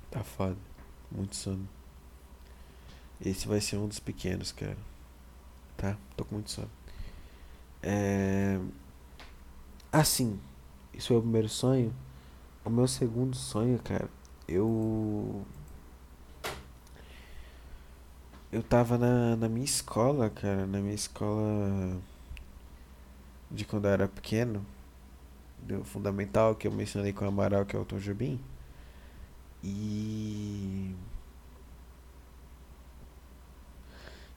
Tá 0.09 0.23
foda. 0.23 0.55
Muito 1.11 1.35
sono. 1.35 1.67
Esse 3.23 3.47
vai 3.47 3.61
ser 3.61 3.77
um 3.77 3.87
dos 3.87 3.99
pequenos, 3.99 4.51
cara. 4.51 4.77
Tá? 5.77 5.97
Tô 6.17 6.25
com 6.25 6.35
muito 6.35 6.51
sono. 6.51 6.69
É... 7.81 8.59
Assim, 9.91 10.39
isso 10.93 11.09
foi 11.09 11.17
o 11.17 11.21
primeiro 11.21 11.47
sonho. 11.47 11.93
O 12.65 12.69
meu 12.69 12.87
segundo 12.87 13.35
sonho, 13.35 13.79
cara, 13.79 14.09
eu. 14.47 15.45
Eu 18.51 18.61
tava 18.61 18.97
na, 18.97 19.35
na 19.35 19.49
minha 19.49 19.65
escola, 19.65 20.29
cara, 20.29 20.65
na 20.67 20.79
minha 20.79 20.93
escola 20.93 21.97
de 23.49 23.65
quando 23.65 23.85
eu 23.85 23.91
era 23.91 24.07
pequeno, 24.07 24.65
do 25.59 25.83
fundamental, 25.83 26.55
que 26.55 26.67
eu 26.67 26.71
mencionei 26.71 27.13
com 27.13 27.25
o 27.25 27.27
Amaral, 27.27 27.65
que 27.65 27.75
é 27.75 27.79
o 27.79 27.85
Tom 27.85 27.97
Jobim. 27.97 28.39
E 29.63 30.95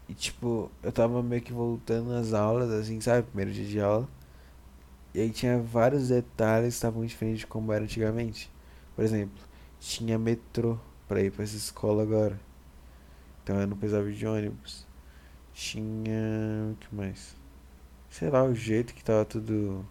E 0.08 0.14
tipo, 0.14 0.70
eu 0.82 0.92
tava 0.92 1.22
meio 1.22 1.42
que 1.42 1.52
voltando 1.52 2.10
nas 2.10 2.32
aulas, 2.32 2.70
assim, 2.70 3.00
sabe? 3.00 3.24
Primeiro 3.24 3.52
dia 3.52 3.64
de 3.66 3.80
aula. 3.80 4.08
E 5.14 5.20
aí 5.20 5.30
tinha 5.30 5.58
vários 5.58 6.08
detalhes 6.08 6.74
que 6.74 6.76
estavam 6.76 7.04
diferentes 7.04 7.40
de 7.40 7.46
como 7.46 7.72
era 7.72 7.84
antigamente. 7.84 8.50
Por 8.94 9.04
exemplo, 9.04 9.42
tinha 9.80 10.18
metrô 10.18 10.78
pra 11.08 11.22
ir 11.22 11.32
pra 11.32 11.44
essa 11.44 11.56
escola 11.56 12.02
agora. 12.02 12.38
Então 13.42 13.60
eu 13.60 13.66
não 13.66 13.76
precisava 13.76 14.10
de 14.10 14.26
ônibus. 14.26 14.86
Tinha. 15.54 16.72
O 16.72 16.76
que 16.76 16.94
mais? 16.94 17.36
Sei 18.10 18.30
lá, 18.30 18.44
o 18.44 18.54
jeito 18.54 18.94
que 18.94 19.04
tava 19.04 19.24
tudo 19.24 19.86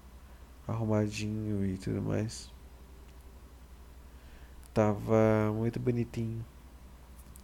arrumadinho 0.67 1.65
e 1.65 1.78
tudo 1.78 2.01
mais. 2.01 2.51
Tava 4.73 5.51
muito 5.54 5.80
bonitinho. 5.80 6.45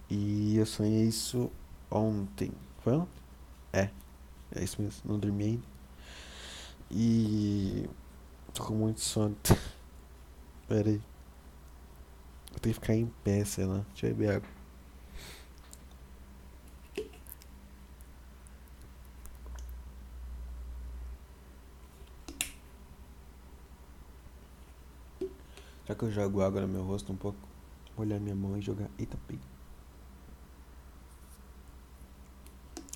E 0.09 0.57
eu 0.57 0.65
sonhei 0.65 1.07
isso 1.07 1.49
ontem. 1.91 2.51
Foi 2.79 2.93
ontem? 2.93 3.21
É. 3.73 3.89
É 4.55 4.63
isso 4.63 4.81
mesmo. 4.81 5.01
Não 5.05 5.19
dormi 5.19 5.43
ainda. 5.43 5.63
E. 6.89 7.89
Tô 8.53 8.63
com 8.63 8.73
muito 8.73 9.01
sono. 9.01 9.35
Pera 10.67 10.89
aí. 10.89 11.01
Vou 12.51 12.59
ter 12.59 12.69
que 12.69 12.73
ficar 12.75 12.95
em 12.95 13.05
pé, 13.23 13.45
sei 13.45 13.65
lá. 13.65 13.85
Deixa 13.93 14.07
eu 14.07 14.15
beber 14.15 14.35
água. 14.35 14.49
Será 25.85 25.97
que 25.97 26.05
eu 26.05 26.11
jogo 26.11 26.41
água 26.41 26.61
no 26.61 26.67
meu 26.67 26.83
rosto 26.83 27.11
um 27.11 27.17
pouco? 27.17 27.37
Vou 27.95 28.05
olhar 28.05 28.19
minha 28.19 28.35
mão 28.35 28.57
e 28.57 28.61
jogar. 28.61 28.89
Eita, 28.97 29.17
peito. 29.27 29.60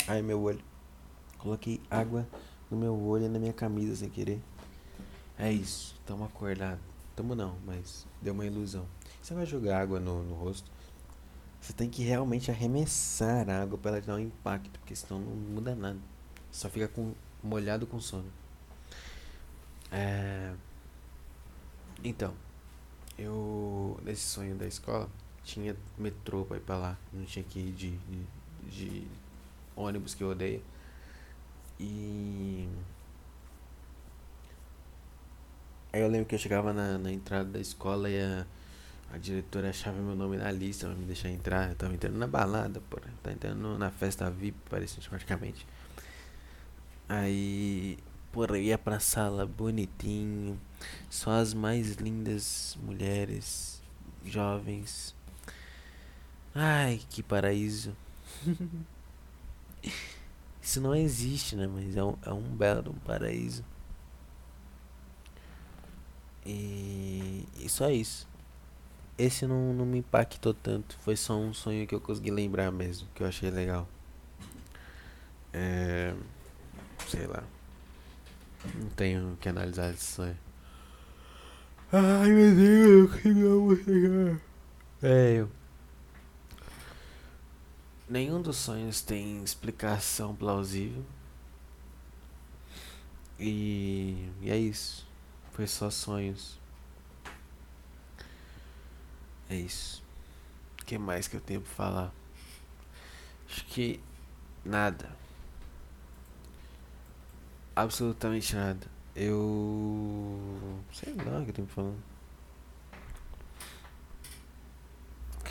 Ai, 0.08 0.22
meu 0.22 0.39
olho. 0.39 0.63
Coloquei 1.39 1.82
água 1.89 2.28
no 2.70 2.78
meu 2.78 2.96
olho 2.96 3.26
e 3.26 3.30
na 3.30 3.39
minha 3.39 3.54
camisa 3.54 3.96
sem 3.96 4.10
querer. 4.10 4.39
É 5.38 5.52
isso. 5.52 6.00
Tamo 6.06 6.24
acordado. 6.24 6.80
Tamo 7.15 7.34
não, 7.34 7.58
mas 7.65 8.06
deu 8.22 8.34
uma 8.34 8.46
ilusão. 8.46 8.86
Você 9.20 9.34
vai 9.34 9.48
jogar 9.48 9.82
água 9.82 10.00
no, 10.00 10.24
no 10.24 10.36
rosto. 10.36 10.70
Você 11.60 11.74
tem 11.74 11.89
que 11.89 12.04
realmente 12.04 12.52
arremessar 12.52 13.50
a 13.50 13.63
água 13.63 13.80
para 13.80 13.98
ela 13.98 14.02
dar 14.02 14.15
um 14.15 14.20
impacto, 14.20 14.80
porque 14.80 14.96
senão 14.96 15.20
não 15.20 15.36
muda 15.36 15.74
nada. 15.74 15.98
Só 16.52 16.70
fica 16.70 16.88
com, 16.88 17.15
molhado 17.41 17.88
com 17.88 18.00
sono. 18.00 18.32
É... 19.91 20.54
Então, 22.04 22.36
eu 23.18 24.00
nesse 24.04 24.22
sonho 24.22 24.56
da 24.56 24.68
escola 24.68 25.10
tinha 25.44 25.76
metrô 25.98 26.46
pra 26.46 26.58
ir 26.58 26.62
pra 26.62 26.78
lá. 26.78 26.98
Não 27.12 27.26
tinha 27.26 27.44
que 27.44 27.58
ir 27.58 27.72
de, 27.72 27.98
de, 27.98 28.28
de 28.70 29.08
ônibus 29.75 30.13
que 30.13 30.23
eu 30.23 30.29
odeio. 30.29 30.61
E. 31.79 32.67
Aí 35.91 36.01
eu 36.01 36.07
lembro 36.07 36.25
que 36.25 36.35
eu 36.35 36.39
chegava 36.39 36.73
na, 36.73 36.97
na 36.97 37.11
entrada 37.11 37.45
da 37.49 37.59
escola 37.59 38.09
e 38.09 38.19
a, 38.19 38.45
a 39.13 39.17
diretora 39.17 39.69
achava 39.69 39.97
meu 39.97 40.15
nome 40.15 40.38
na 40.38 40.51
lista 40.51 40.88
pra 40.88 40.95
me 40.95 41.05
deixar 41.05 41.29
entrar. 41.29 41.69
Eu 41.69 41.75
tava 41.75 41.93
entrando 41.93 42.17
na 42.17 42.27
balada, 42.27 42.81
porra. 42.89 43.07
Tava 43.23 43.35
entrando 43.35 43.77
na 43.77 43.89
festa 43.91 44.29
VIP, 44.29 44.57
parecia 44.69 45.01
praticamente. 45.09 45.65
Aí, 47.07 47.97
porra, 48.31 48.57
eu 48.57 48.63
ia 48.63 48.77
pra 48.77 48.99
sala 48.99 49.45
bonitinho. 49.45 50.59
Só 51.09 51.31
as 51.31 51.53
mais 51.53 51.95
lindas 51.95 52.77
mulheres, 52.83 53.81
jovens. 54.25 55.15
Ai, 56.53 57.01
que 57.09 57.21
paraíso. 57.21 57.95
Isso 60.62 60.82
não 60.82 60.95
existe, 60.95 61.56
né? 61.56 61.67
Mas 61.67 61.95
é 61.95 62.04
um, 62.04 62.15
é 62.26 62.34
um 62.34 62.41
belo 62.41 62.93
paraíso. 63.06 63.63
E, 66.45 67.45
e 67.60 67.69
só 67.69 67.89
isso. 67.89 68.28
Esse 69.17 69.45
não, 69.48 69.74
não 69.74 69.86
me 69.86 70.00
impactou 70.00 70.54
tanto. 70.54 70.98
Foi 71.00 71.15
só 71.15 71.38
um 71.38 71.54
sonho 71.54 71.88
que 71.88 71.95
eu 71.95 72.02
consegui 72.02 72.32
lembrar 72.32 72.71
mesmo. 72.71 73.08
Que 73.15 73.24
eu 73.24 73.28
achei 73.28 73.50
legal. 73.50 73.88
É. 75.54 76.13
Sei 77.08 77.26
lá. 77.28 77.43
Não 78.76 78.89
tenho 78.89 79.38
que 79.39 79.48
analisar 79.48 79.93
esse 79.93 80.04
sonho. 80.04 80.38
Ai 81.91 82.30
meu 82.30 82.56
Deus, 82.56 83.21
que 83.21 83.30
música. 83.30 84.41
É, 85.02 85.34
eu. 85.38 85.50
Nenhum 88.08 88.41
dos 88.41 88.58
sonhos 88.58 89.02
tem 89.02 89.44
explicação 89.44 90.36
plausível. 90.36 91.04
E, 93.39 94.30
e 94.41 94.52
é 94.52 94.58
isso. 94.58 95.08
Foi 95.52 95.65
só 95.65 95.89
sonhos. 95.89 96.60
É 99.50 99.56
isso. 99.56 100.04
O 100.82 100.86
que 100.86 100.98
mais 100.98 101.28
que 101.28 101.36
eu 101.36 101.41
tenho 101.41 101.62
pra 101.62 101.72
falar? 101.72 102.13
Acho 103.50 103.65
que 103.65 104.00
nada. 104.63 105.10
Absolutamente 107.76 108.56
nada. 108.56 108.88
Eu. 109.15 110.84
Sei 110.94 111.13
lá 111.13 111.39
o 111.39 111.44
que 111.44 111.50
eu 111.50 111.54
tenho 111.54 111.68
pra 111.68 111.76
falar. 111.76 112.14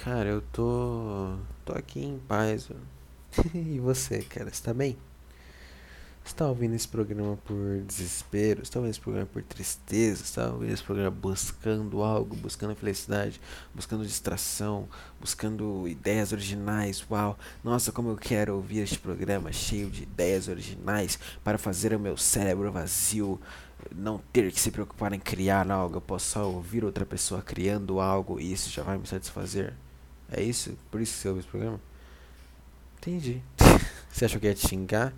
Cara, 0.05 0.29
eu 0.29 0.43
tô. 0.53 1.35
tô 1.65 1.73
aqui 1.73 2.05
em 2.05 2.19
paz. 2.19 2.69
e 3.55 3.81
você, 3.81 4.21
cara, 4.21 4.53
você 4.53 4.63
tá 4.63 4.75
bem? 4.75 4.99
Você 6.23 6.35
tá 6.37 6.47
ouvindo 6.47 6.75
esse 6.75 6.87
programa 6.87 7.39
por 7.39 7.81
desespero? 7.87 8.63
Você 8.63 8.71
tá 8.71 8.81
ouvindo 8.81 8.91
esse 8.91 9.01
programa 9.01 9.27
por 9.33 9.43
tristeza? 9.43 10.23
Você 10.23 10.39
tá 10.39 10.51
ouvindo 10.51 10.75
esse 10.75 10.83
programa 10.83 11.11
buscando 11.11 12.03
algo, 12.03 12.37
buscando 12.37 12.77
felicidade, 12.77 13.41
buscando 13.75 14.05
distração, 14.05 14.87
buscando 15.19 15.89
ideias 15.89 16.33
originais? 16.33 17.03
Uau! 17.11 17.39
Nossa, 17.63 17.91
como 17.91 18.11
eu 18.11 18.17
quero 18.17 18.57
ouvir 18.57 18.81
este 18.81 18.99
programa 18.99 19.55
cheio 19.55 19.89
de 19.89 20.03
ideias 20.03 20.49
originais 20.49 21.19
para 21.43 21.57
fazer 21.57 21.95
o 21.95 22.01
meu 22.01 22.19
cérebro 22.19 22.71
vazio 22.71 23.41
não 23.95 24.21
ter 24.35 24.53
que 24.53 24.61
se 24.61 24.71
preocupar 24.71 25.15
em 25.15 25.19
criar 25.19 25.71
algo. 25.71 25.97
Eu 25.97 26.03
posso 26.03 26.27
só 26.27 26.47
ouvir 26.47 26.85
outra 26.85 27.07
pessoa 27.07 27.41
criando 27.41 28.01
algo 28.01 28.39
e 28.39 28.53
isso 28.53 28.69
já 28.69 28.83
vai 28.83 28.99
me 28.99 29.07
satisfazer. 29.07 29.73
É 30.37 30.43
isso? 30.43 30.77
Por 30.91 31.01
isso 31.01 31.15
que 31.15 31.19
você 31.21 31.29
ouve 31.29 31.41
esse 31.41 31.49
programa? 31.49 31.81
Entendi. 32.99 33.41
você 34.11 34.25
achou 34.25 34.41
que 34.41 34.47
ia 34.49 34.55
te 34.55 34.67
xingar? 34.67 35.13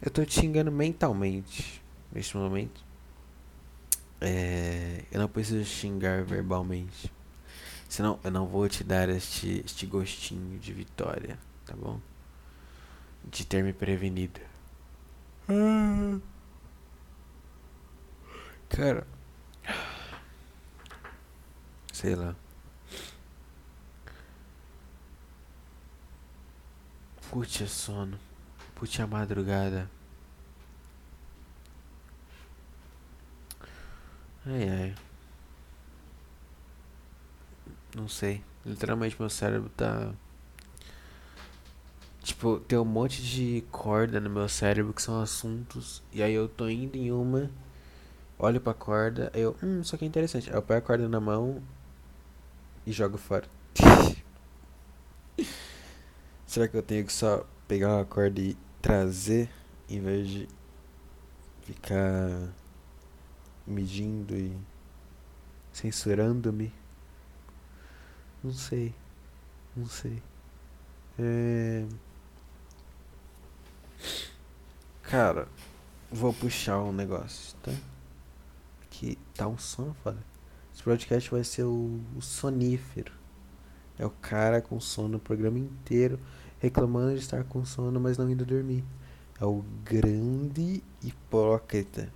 Eu 0.00 0.08
tô 0.08 0.24
te 0.24 0.40
xingando 0.40 0.70
mentalmente 0.70 1.82
neste 2.12 2.36
momento. 2.36 2.84
É, 4.20 5.02
eu 5.10 5.18
não 5.18 5.28
preciso 5.28 5.64
xingar 5.64 6.22
verbalmente. 6.22 7.12
Senão 7.88 8.20
eu 8.22 8.30
não 8.30 8.46
vou 8.46 8.68
te 8.68 8.84
dar 8.84 9.08
este, 9.08 9.64
este 9.64 9.84
gostinho 9.84 10.56
de 10.60 10.72
vitória, 10.72 11.36
tá 11.64 11.74
bom? 11.74 12.00
De 13.24 13.44
ter 13.44 13.64
me 13.64 13.72
prevenido. 13.72 14.40
Cara. 18.68 19.04
Sei 21.92 22.14
lá. 22.14 22.36
Curte 27.30 27.64
o 27.64 27.68
sono. 27.68 28.18
Curte 28.74 29.02
a 29.02 29.06
madrugada. 29.06 29.90
Ai 34.46 34.68
ai. 34.68 34.94
Não 37.94 38.08
sei. 38.08 38.42
Literalmente 38.64 39.16
meu 39.18 39.30
cérebro 39.30 39.68
tá. 39.70 40.12
Tipo, 42.22 42.58
tem 42.60 42.78
um 42.78 42.84
monte 42.84 43.22
de 43.22 43.64
corda 43.70 44.18
no 44.20 44.28
meu 44.28 44.48
cérebro 44.48 44.92
que 44.92 45.02
são 45.02 45.20
assuntos. 45.20 46.02
E 46.12 46.22
aí 46.22 46.34
eu 46.34 46.48
tô 46.48 46.68
indo 46.68 46.96
em 46.96 47.12
uma, 47.12 47.50
olho 48.38 48.60
pra 48.60 48.74
corda, 48.74 49.30
eu. 49.34 49.56
Hum, 49.62 49.80
isso 49.80 49.94
aqui 49.94 50.04
é 50.04 50.08
interessante. 50.08 50.50
Aí 50.50 50.56
eu 50.56 50.62
pego 50.62 50.78
a 50.78 50.82
corda 50.82 51.08
na 51.08 51.20
mão 51.20 51.62
e 52.86 52.92
jogo 52.92 53.18
fora. 53.18 53.55
Será 56.56 56.68
que 56.68 56.76
eu 56.78 56.82
tenho 56.82 57.04
que 57.04 57.12
só 57.12 57.46
pegar 57.68 57.94
uma 57.94 58.04
corda 58.06 58.40
e 58.40 58.56
trazer 58.80 59.50
em 59.90 60.00
vez 60.00 60.26
de 60.26 60.48
ficar 61.60 62.48
medindo 63.66 64.34
e 64.34 64.56
censurando-me? 65.70 66.72
Não 68.42 68.54
sei. 68.54 68.94
Não 69.76 69.84
sei. 69.84 70.22
É... 71.18 71.84
Cara, 75.02 75.48
vou 76.10 76.32
puxar 76.32 76.80
um 76.80 76.90
negócio, 76.90 77.54
tá? 77.58 77.72
Que 78.88 79.18
tá 79.34 79.46
um 79.46 79.58
sono 79.58 79.94
foda. 80.02 80.24
Esse 80.72 80.82
podcast 80.82 81.30
vai 81.30 81.44
ser 81.44 81.64
o, 81.64 82.00
o 82.16 82.22
sonífero. 82.22 83.12
É 83.98 84.06
o 84.06 84.10
cara 84.10 84.60
com 84.62 84.78
sono 84.80 85.16
o 85.16 85.20
programa 85.20 85.58
inteiro, 85.58 86.18
reclamando 86.60 87.14
de 87.14 87.20
estar 87.20 87.44
com 87.44 87.64
sono, 87.64 88.00
mas 88.00 88.18
não 88.18 88.30
indo 88.30 88.44
dormir. 88.44 88.84
É 89.40 89.44
o 89.44 89.64
grande 89.84 90.82
hipócrita. 91.02 92.12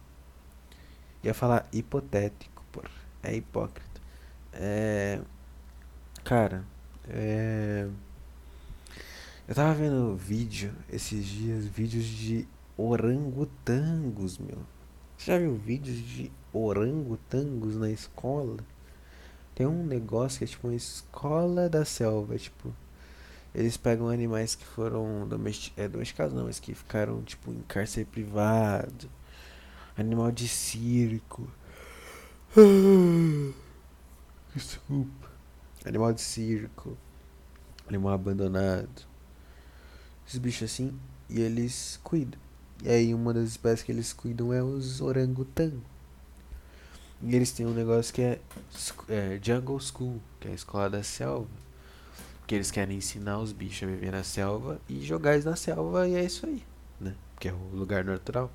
Ia 1.22 1.34
falar 1.34 1.68
hipotético, 1.72 2.64
porra. 2.72 2.88
É 3.22 3.34
hipócrita. 3.34 4.00
É. 4.52 5.20
Cara, 6.24 6.64
é. 7.08 7.88
Eu 9.46 9.54
tava 9.54 9.74
vendo 9.74 10.16
vídeo 10.16 10.72
esses 10.90 11.24
dias, 11.24 11.66
vídeos 11.66 12.04
de 12.04 12.48
orangotangos, 12.76 14.38
meu. 14.38 14.58
Você 15.18 15.32
já 15.32 15.38
viu 15.38 15.56
vídeos 15.56 15.98
de 15.98 16.32
orangotangos 16.52 17.76
na 17.76 17.90
escola? 17.90 18.58
Tem 19.54 19.66
um 19.66 19.84
negócio 19.84 20.38
que 20.38 20.44
é 20.44 20.46
tipo 20.46 20.68
uma 20.68 20.74
escola 20.74 21.68
da 21.68 21.84
selva, 21.84 22.38
tipo. 22.38 22.72
Eles 23.54 23.76
pegam 23.76 24.08
animais 24.08 24.54
que 24.54 24.64
foram 24.64 25.26
domesti 25.26 25.72
é, 25.76 25.88
domesticados, 25.88 26.34
não, 26.34 26.44
mas 26.44 26.60
que 26.60 26.74
ficaram 26.74 27.20
tipo 27.22 27.50
em 27.50 27.60
cárcere 27.62 28.04
privado. 28.04 29.10
Animal 29.96 30.30
de 30.30 30.46
circo. 30.46 31.50
Desculpa. 34.54 35.30
Animal 35.84 36.12
de 36.12 36.20
circo. 36.20 36.96
Animal 37.88 38.14
abandonado. 38.14 39.02
Esses 40.26 40.38
bichos 40.38 40.70
assim. 40.70 40.98
E 41.28 41.40
eles 41.40 41.98
cuidam. 42.04 42.40
E 42.82 42.88
aí 42.88 43.12
uma 43.12 43.34
das 43.34 43.48
espécies 43.48 43.82
que 43.82 43.92
eles 43.92 44.12
cuidam 44.12 44.52
é 44.52 44.62
os 44.62 45.00
orangotangos. 45.00 45.82
E 47.22 47.36
eles 47.36 47.52
têm 47.52 47.66
um 47.66 47.74
negócio 47.74 48.14
que 48.14 48.22
é, 48.22 48.40
é, 49.08 49.38
Jungle 49.42 49.78
School, 49.78 50.20
que 50.38 50.48
é 50.48 50.52
a 50.52 50.54
escola 50.54 50.88
da 50.88 51.02
selva. 51.02 51.48
Que 52.50 52.56
eles 52.56 52.72
querem 52.72 52.96
ensinar 52.96 53.38
os 53.38 53.52
bichos 53.52 53.84
a 53.84 53.92
viver 53.92 54.10
na 54.10 54.24
selva 54.24 54.80
e 54.88 55.00
jogar 55.04 55.34
eles 55.34 55.44
na 55.44 55.54
selva 55.54 56.08
e 56.08 56.16
é 56.16 56.24
isso 56.24 56.44
aí, 56.46 56.64
né? 56.98 57.14
Que 57.38 57.48
é 57.48 57.52
o 57.52 57.68
lugar 57.72 58.04
natural. 58.04 58.50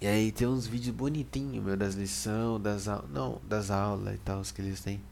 E 0.00 0.06
aí 0.06 0.30
tem 0.30 0.46
uns 0.46 0.68
vídeos 0.68 0.94
bonitinhos, 0.94 1.64
meu, 1.64 1.76
das 1.76 1.96
lições, 1.96 2.62
das 2.62 2.86
aulas. 2.86 3.10
Não, 3.10 3.40
das 3.48 3.72
aulas 3.72 4.14
e 4.14 4.18
tal 4.18 4.40
que 4.54 4.62
eles 4.62 4.80
têm. 4.82 5.02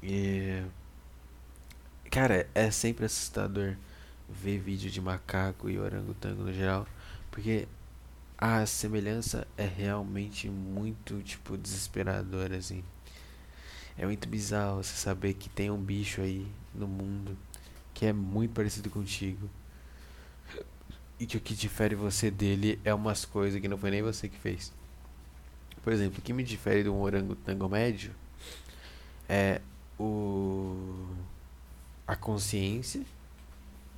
E. 0.00 0.62
Cara, 2.08 2.48
é 2.54 2.70
sempre 2.70 3.06
assustador 3.06 3.74
ver 4.28 4.60
vídeo 4.60 4.88
de 4.92 5.00
macaco 5.00 5.68
e 5.68 5.76
orangotango 5.76 6.44
no 6.44 6.52
geral, 6.52 6.86
porque 7.32 7.66
a 8.38 8.64
semelhança 8.64 9.44
é 9.56 9.66
realmente 9.66 10.48
muito, 10.48 11.20
tipo, 11.24 11.58
desesperadora, 11.58 12.58
assim. 12.58 12.84
É 13.98 14.04
muito 14.04 14.28
bizarro 14.28 14.82
você 14.82 14.94
saber 14.94 15.34
que 15.34 15.48
tem 15.48 15.70
um 15.70 15.78
bicho 15.78 16.20
aí 16.20 16.46
no 16.74 16.86
mundo 16.86 17.36
que 17.94 18.04
é 18.04 18.12
muito 18.12 18.52
parecido 18.52 18.90
contigo. 18.90 19.48
E 21.18 21.26
que 21.26 21.38
o 21.38 21.40
que 21.40 21.54
difere 21.54 21.94
você 21.94 22.30
dele 22.30 22.78
é 22.84 22.92
umas 22.92 23.24
coisas 23.24 23.58
que 23.58 23.66
não 23.66 23.78
foi 23.78 23.90
nem 23.90 24.02
você 24.02 24.28
que 24.28 24.38
fez. 24.38 24.70
Por 25.82 25.94
exemplo, 25.94 26.18
o 26.18 26.22
que 26.22 26.32
me 26.32 26.44
difere 26.44 26.82
de 26.82 26.90
um 26.90 27.00
orangotango 27.00 27.68
médio 27.70 28.12
é 29.26 29.62
o 29.98 31.06
a 32.06 32.14
consciência. 32.14 33.02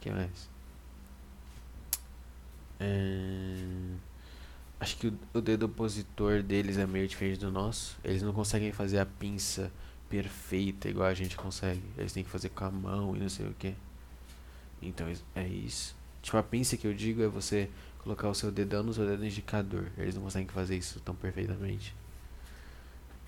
que 0.01 0.11
mais? 0.11 0.49
É, 2.79 3.57
acho 4.79 4.97
que 4.97 5.09
o, 5.09 5.19
o 5.35 5.41
dedo 5.41 5.67
opositor 5.67 6.43
deles 6.43 6.79
é 6.79 6.87
meio 6.87 7.09
diferente 7.09 7.41
do 7.41 7.51
nosso. 7.51 7.99
Eles 8.05 8.23
não 8.23 8.33
conseguem 8.33 8.71
fazer 8.71 9.01
a 9.01 9.07
pinça 9.07 9.73
perfeita 10.09 10.89
igual 10.89 11.09
a 11.09 11.15
gente 11.15 11.37
consegue. 11.37 11.83
Eles 11.97 12.13
têm 12.13 12.25
que 12.25 12.31
fazer 12.31 12.49
com 12.51 12.65
a 12.65 12.71
mão 12.71 13.17
e 13.17 13.19
não 13.19 13.29
sei 13.29 13.47
o 13.47 13.55
que. 13.55 13.75
Então 14.81 15.07
é 15.35 15.47
isso. 15.47 15.97
Tipo, 16.23 16.37
a 16.37 16.43
pinça 16.43 16.77
que 16.77 16.87
eu 16.87 16.95
digo 16.95 17.23
é 17.23 17.29
você 17.29 17.69
colocar 17.99 18.29
o 18.29 18.35
seu 18.35 18.51
dedão 18.51 18.83
no 18.83 18.93
seu 18.95 19.07
dedo 19.07 19.25
indicador. 19.25 19.91
Eles 19.97 20.15
não 20.15 20.23
conseguem 20.23 20.49
fazer 20.49 20.77
isso 20.77 21.01
tão 21.01 21.15
perfeitamente. 21.15 21.95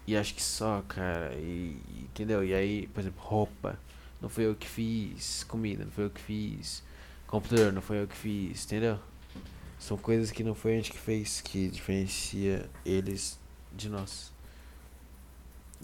E 0.07 0.17
acho 0.17 0.35
que 0.35 0.43
só, 0.43 0.83
cara. 0.89 1.35
E, 1.35 1.81
entendeu? 2.03 2.45
E 2.45 2.55
aí, 2.55 2.87
por 2.89 3.01
exemplo, 3.01 3.23
roupa. 3.23 3.79
Não 4.21 4.29
foi 4.29 4.47
eu 4.47 4.55
que 4.55 4.67
fiz. 4.67 5.45
Comida, 5.45 5.85
não 5.85 5.93
foi 5.93 6.05
eu 6.05 6.11
que 6.11 6.21
fiz. 6.21 6.83
Computador, 7.27 7.73
não 7.73 7.83
foi 7.83 8.03
eu 8.03 8.07
que 8.07 8.17
fiz. 8.17 8.65
Entendeu? 8.65 8.99
São 9.79 9.97
coisas 9.97 10.31
que 10.31 10.45
não 10.45 10.55
foi 10.55 10.73
a 10.73 10.77
gente 10.77 10.91
que 10.93 10.99
fez 10.99 11.41
que 11.41 11.69
diferencia 11.69 12.69
eles 12.85 13.39
de 13.73 13.89
nós. 13.89 14.33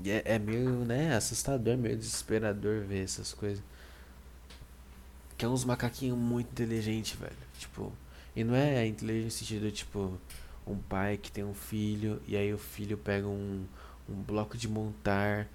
E 0.02 0.10
é, 0.10 0.22
é 0.24 0.38
meio, 0.38 0.84
né, 0.84 1.14
assustador, 1.14 1.76
meio 1.76 1.96
desesperador 1.96 2.82
ver 2.82 3.04
essas 3.04 3.32
coisas. 3.32 3.62
Que 5.36 5.44
é 5.44 5.48
uns 5.48 5.64
macaquinhos 5.64 6.18
muito 6.18 6.50
inteligentes, 6.50 7.18
velho. 7.18 7.36
Tipo, 7.58 7.92
e 8.34 8.44
não 8.44 8.54
é 8.54 8.78
a 8.78 8.86
inteligência 8.86 9.26
no 9.26 9.30
sentido, 9.30 9.70
tipo, 9.72 10.18
um 10.66 10.76
pai 10.76 11.16
que 11.16 11.30
tem 11.30 11.44
um 11.44 11.54
filho 11.54 12.20
e 12.26 12.36
aí 12.36 12.52
o 12.52 12.58
filho 12.58 12.98
pega 12.98 13.26
um, 13.26 13.64
um 14.08 14.14
bloco 14.14 14.56
de 14.58 14.68
montar 14.68 15.48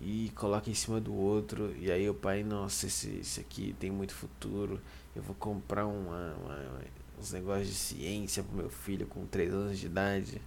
e 0.00 0.30
coloca 0.36 0.70
em 0.70 0.74
cima 0.74 1.00
do 1.00 1.14
outro 1.14 1.74
e 1.78 1.90
aí 1.90 2.08
o 2.08 2.14
pai, 2.14 2.44
nossa, 2.44 2.86
esse, 2.86 3.10
esse 3.18 3.40
aqui 3.40 3.74
tem 3.80 3.90
muito 3.90 4.14
futuro, 4.14 4.80
eu 5.16 5.22
vou 5.22 5.34
comprar 5.34 5.86
uma, 5.86 6.34
uma, 6.34 6.80
uns 7.18 7.32
negócios 7.32 7.68
de 7.68 7.74
ciência 7.74 8.42
pro 8.42 8.56
meu 8.56 8.70
filho 8.70 9.06
com 9.06 9.26
3 9.26 9.52
anos 9.52 9.78
de 9.78 9.86
idade. 9.86 10.40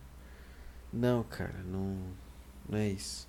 Não, 0.94 1.24
cara, 1.24 1.64
não, 1.66 1.98
não 2.70 2.78
é 2.78 2.90
isso. 2.90 3.28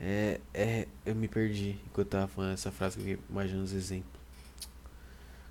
É, 0.00 0.40
é, 0.54 0.86
eu 1.04 1.14
me 1.14 1.26
perdi 1.26 1.70
enquanto 1.86 2.06
eu 2.06 2.20
tava 2.20 2.28
falando 2.28 2.52
essa 2.52 2.70
frase 2.70 2.98
que 2.98 3.10
eu 3.10 3.18
imagino 3.28 3.62
os 3.62 3.72
exemplos. 3.72 4.20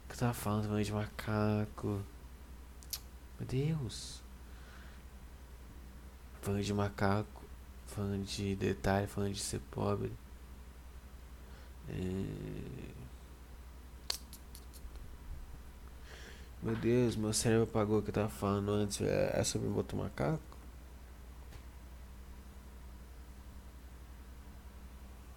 Que 0.07 0.13
eu 0.13 0.19
tava 0.19 0.33
falando 0.33 0.65
falando 0.65 0.83
de 0.83 0.93
macaco. 0.93 2.01
Meu 3.39 3.47
Deus. 3.47 4.21
Falando 6.41 6.63
de 6.63 6.73
macaco. 6.73 7.43
Falando 7.87 8.25
de 8.25 8.55
detalhe, 8.55 9.07
falando 9.07 9.33
de 9.33 9.39
ser 9.41 9.59
pobre. 9.71 10.11
É... 11.89 12.97
Meu 16.61 16.75
Deus, 16.75 17.15
meu 17.15 17.33
cérebro 17.33 17.63
apagou 17.63 17.99
o 17.99 18.01
que 18.01 18.09
eu 18.09 18.13
tava 18.13 18.29
falando 18.29 18.71
antes. 18.71 19.01
É, 19.01 19.39
é 19.39 19.43
sobre 19.43 19.67
o 19.67 19.75
outro 19.75 19.97
macaco? 19.97 20.46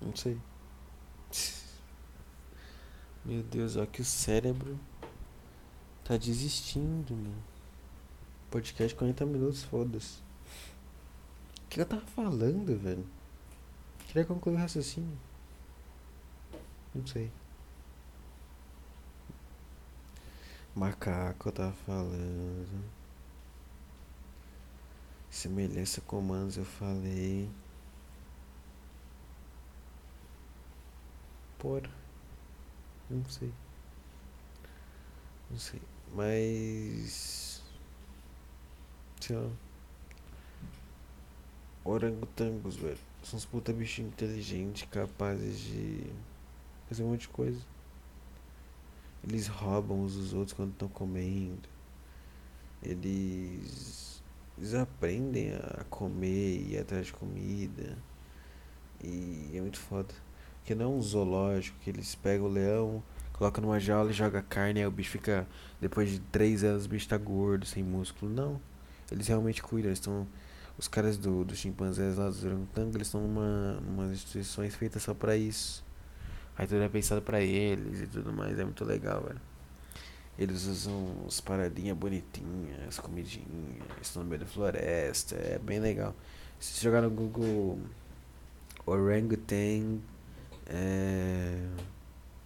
Não 0.00 0.16
sei. 0.16 0.40
Meu 3.24 3.42
Deus, 3.42 3.76
olha 3.76 3.86
que 3.86 4.00
o 4.00 4.04
cérebro 4.04 4.78
tá 6.04 6.16
desistindo, 6.16 7.14
mano. 7.14 7.42
Podcast 8.50 8.96
40 8.96 9.26
minutos, 9.26 9.62
foda-se. 9.62 10.18
O 11.64 11.68
que 11.68 11.80
eu 11.80 11.86
tava 11.86 12.04
falando, 12.06 12.76
velho? 12.78 13.06
Queria 14.06 14.24
concluir 14.24 14.56
o 14.56 14.58
raciocínio. 14.58 15.16
Não 16.94 17.06
sei. 17.06 17.30
Macaco, 20.74 21.48
eu 21.48 21.52
tava 21.52 21.72
falando. 21.86 22.84
Semelhança 25.28 26.00
comandos, 26.00 26.56
eu 26.56 26.64
falei. 26.64 27.48
Por. 31.61 31.88
Não 33.11 33.23
sei. 33.27 33.53
Não 35.51 35.59
sei. 35.59 35.81
Mas. 36.14 37.62
Sei 39.20 39.37
lá. 39.37 39.51
Orangotangos, 41.85 42.77
velho. 42.77 42.99
São 43.23 43.37
uns 43.37 43.44
puta 43.44 43.75
bichinhos 43.75 44.11
inteligentes, 44.12 44.88
capazes 44.90 45.61
de 45.61 46.07
fazer 46.88 47.03
um 47.03 47.11
monte 47.11 47.23
de 47.23 47.29
coisa. 47.29 47.61
Eles 49.23 49.46
roubam 49.46 50.01
uns 50.01 50.14
dos 50.14 50.33
outros 50.33 50.55
quando 50.55 50.73
estão 50.73 50.88
comendo. 50.88 51.68
Eles, 52.83 54.23
eles 54.57 54.75
aprendem 54.75 55.53
a 55.55 55.85
comer 55.90 56.57
e 56.57 56.73
ir 56.73 56.79
atrás 56.79 57.07
de 57.07 57.12
comida. 57.12 57.99
E 59.05 59.51
é 59.55 59.61
muito 59.61 59.79
foda. 59.79 60.14
Porque 60.61 60.75
não 60.75 60.87
é 60.87 60.88
um 60.88 61.03
zoológico 61.03 61.77
que 61.81 61.90
eles 61.90 62.14
pegam 62.14 62.46
o 62.46 62.51
leão, 62.51 63.03
colocam 63.33 63.62
numa 63.62 63.81
jaula 63.81 64.11
e 64.11 64.12
joga 64.12 64.42
carne, 64.42 64.81
aí 64.81 64.87
o 64.87 64.90
bicho 64.90 65.11
fica. 65.11 65.46
Depois 65.81 66.11
de 66.11 66.20
três 66.20 66.62
anos 66.62 66.87
o 66.87 66.88
bicho 66.88 67.09
tá 67.09 67.16
gordo, 67.16 67.66
sem 67.66 67.83
músculo. 67.83 68.33
Não. 68.33 68.61
Eles 69.11 69.27
realmente 69.27 69.62
cuidam, 69.62 69.88
eles 69.88 69.99
estão. 69.99 70.27
Os 70.79 70.88
caras 70.88 71.18
do, 71.18 71.44
dos 71.44 71.59
chimpanzés 71.59 72.16
lá 72.16 72.27
dos 72.27 72.44
orangotangos, 72.44 72.94
eles 72.94 73.09
estão 73.09 73.20
numa 73.20 73.83
umas 73.87 74.12
instituições 74.12 74.75
feitas 74.75 75.03
só 75.03 75.12
pra 75.12 75.37
isso. 75.37 75.85
Aí 76.57 76.66
tudo 76.66 76.83
é 76.83 76.88
pensado 76.88 77.23
pra 77.23 77.40
eles 77.40 78.03
e 78.03 78.07
tudo 78.07 78.33
mais, 78.33 78.59
é 78.59 78.64
muito 78.64 78.85
legal, 78.85 79.23
velho. 79.23 79.40
Eles 80.38 80.64
usam 80.66 81.25
as 81.27 81.40
paradinhas 81.40 81.96
bonitinhas, 81.96 82.88
as 82.88 82.99
comidinhas, 82.99 83.46
estão 84.01 84.23
no 84.23 84.29
meio 84.29 84.40
da 84.40 84.46
floresta, 84.46 85.35
é 85.37 85.59
bem 85.59 85.81
legal. 85.81 86.14
Se 86.59 86.83
jogar 86.83 87.03
no 87.03 87.11
Google 87.11 87.79
Orangutan 88.87 89.99
é. 90.70 91.68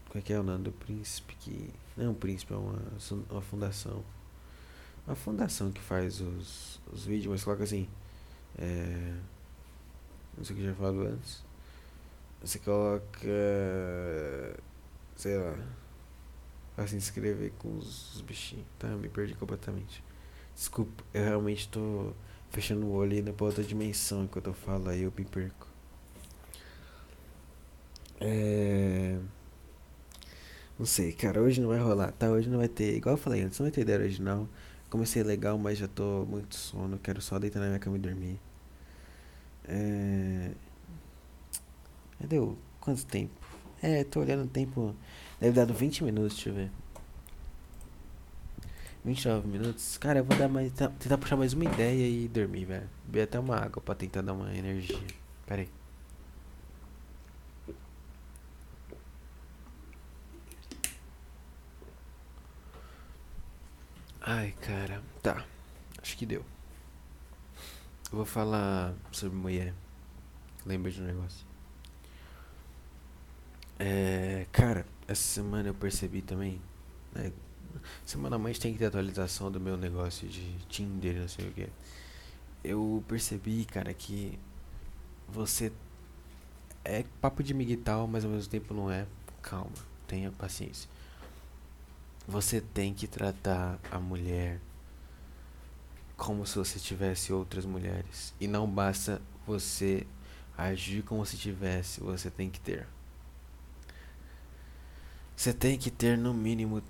Qual 0.08 0.18
é 0.18 0.22
que 0.22 0.32
é 0.32 0.38
o 0.38 0.42
nome 0.42 0.64
do 0.64 0.72
príncipe? 0.72 1.34
Que... 1.36 1.70
Não 1.96 2.06
é 2.06 2.08
um 2.08 2.14
príncipe, 2.14 2.52
é 2.52 2.56
uma, 2.56 2.80
uma 3.30 3.42
fundação. 3.42 4.04
Uma 5.06 5.14
fundação 5.14 5.70
que 5.70 5.80
faz 5.80 6.20
os, 6.20 6.80
os 6.92 7.04
vídeos, 7.04 7.32
mas 7.32 7.44
coloca 7.44 7.64
assim. 7.64 7.88
É... 8.56 9.14
Não 10.36 10.44
sei 10.44 10.56
o 10.56 10.58
que 10.58 10.64
já 10.64 10.74
falado 10.74 11.02
antes. 11.02 11.44
Você 12.40 12.58
coloca. 12.58 13.28
Sei 15.16 15.36
lá. 15.38 15.56
Pra 16.74 16.86
se 16.86 16.96
inscrever 16.96 17.52
com 17.58 17.76
os, 17.76 18.16
os 18.16 18.20
bichinhos. 18.20 18.66
Tá, 18.78 18.88
me 18.88 19.08
perdi 19.08 19.34
completamente. 19.34 20.02
Desculpa, 20.54 21.04
eu 21.12 21.24
realmente 21.24 21.68
tô 21.68 22.12
fechando 22.50 22.86
o 22.86 22.92
olho 22.92 23.32
pra 23.34 23.46
outra 23.46 23.64
dimensão 23.64 24.24
enquanto 24.24 24.46
eu 24.46 24.54
falo 24.54 24.88
aí 24.88 25.02
eu 25.02 25.12
me 25.16 25.24
perco. 25.24 25.73
É... 28.20 29.18
Não 30.78 30.86
sei, 30.86 31.12
cara, 31.12 31.40
hoje 31.40 31.60
não 31.60 31.68
vai 31.68 31.78
rolar, 31.78 32.12
tá? 32.12 32.28
Hoje 32.30 32.48
não 32.48 32.58
vai 32.58 32.68
ter, 32.68 32.96
igual 32.96 33.14
eu 33.14 33.18
falei 33.18 33.42
antes, 33.42 33.58
não 33.58 33.64
vai 33.64 33.72
ter 33.72 33.82
ideia 33.82 33.98
original. 33.98 34.48
Comecei 34.90 35.22
legal, 35.22 35.56
mas 35.58 35.78
já 35.78 35.88
tô 35.88 36.24
muito 36.26 36.56
sono, 36.56 36.98
quero 36.98 37.20
só 37.20 37.38
deitar 37.38 37.60
na 37.60 37.66
minha 37.66 37.78
cama 37.78 37.96
e 37.96 38.00
dormir. 38.00 38.40
É... 39.66 40.50
Deu 42.20 42.56
quanto 42.80 43.04
tempo? 43.06 43.32
É, 43.82 44.04
tô 44.04 44.20
olhando 44.20 44.44
o 44.44 44.48
tempo. 44.48 44.94
Deve 45.40 45.52
dar 45.52 45.66
20 45.72 46.04
minutos, 46.04 46.34
deixa 46.34 46.50
eu 46.50 46.54
ver. 46.54 46.70
29 49.04 49.46
minutos. 49.46 49.98
Cara, 49.98 50.20
eu 50.20 50.24
vou 50.24 50.36
dar 50.36 50.48
mais. 50.48 50.72
Tentar 50.72 51.18
puxar 51.18 51.36
mais 51.36 51.52
uma 51.52 51.64
ideia 51.64 52.08
e 52.08 52.26
dormir, 52.28 52.64
velho. 52.64 52.88
Beber 53.04 53.22
até 53.22 53.38
uma 53.38 53.56
água 53.56 53.82
pra 53.82 53.94
tentar 53.94 54.22
dar 54.22 54.32
uma 54.32 54.54
energia. 54.56 54.98
Pera 55.46 55.62
aí. 55.62 55.83
Ai, 64.26 64.52
cara. 64.52 65.02
Tá. 65.22 65.44
Acho 66.00 66.16
que 66.16 66.24
deu. 66.24 66.42
Eu 68.10 68.16
vou 68.16 68.24
falar 68.24 68.94
sobre 69.12 69.36
mulher. 69.36 69.74
Lembra 70.64 70.90
de 70.90 71.02
um 71.02 71.04
negócio. 71.04 71.46
É, 73.78 74.46
cara, 74.50 74.86
essa 75.06 75.22
semana 75.22 75.68
eu 75.68 75.74
percebi 75.74 76.22
também, 76.22 76.58
né? 77.12 77.30
Semanalmente 78.06 78.58
tem 78.58 78.72
que 78.72 78.78
ter 78.78 78.86
atualização 78.86 79.50
do 79.50 79.60
meu 79.60 79.76
negócio 79.76 80.26
de 80.26 80.56
Tinder, 80.68 81.16
não 81.20 81.28
sei 81.28 81.48
o 81.48 81.52
que. 81.52 81.68
Eu 82.62 83.04
percebi, 83.06 83.66
cara, 83.66 83.92
que 83.92 84.38
você 85.28 85.70
é 86.82 87.04
papo 87.20 87.42
de 87.42 87.52
miguital, 87.52 88.06
mas 88.06 88.24
ao 88.24 88.30
mesmo 88.30 88.50
tempo 88.50 88.72
não 88.72 88.90
é. 88.90 89.06
Calma, 89.42 89.70
tenha 90.06 90.30
paciência. 90.30 90.88
Você 92.26 92.60
tem 92.60 92.94
que 92.94 93.06
tratar 93.06 93.78
a 93.90 93.98
mulher 93.98 94.60
como 96.16 96.46
se 96.46 96.56
você 96.56 96.78
tivesse 96.78 97.32
outras 97.32 97.66
mulheres. 97.66 98.34
E 98.40 98.46
não 98.46 98.68
basta 98.68 99.20
você 99.46 100.06
agir 100.56 101.02
como 101.02 101.24
se 101.26 101.36
tivesse, 101.36 102.00
você 102.00 102.30
tem 102.30 102.48
que 102.48 102.60
ter. 102.60 102.86
Você 105.36 105.52
tem 105.52 105.76
que 105.76 105.90
ter 105.90 106.16
no 106.16 106.32
mínimo 106.32 106.82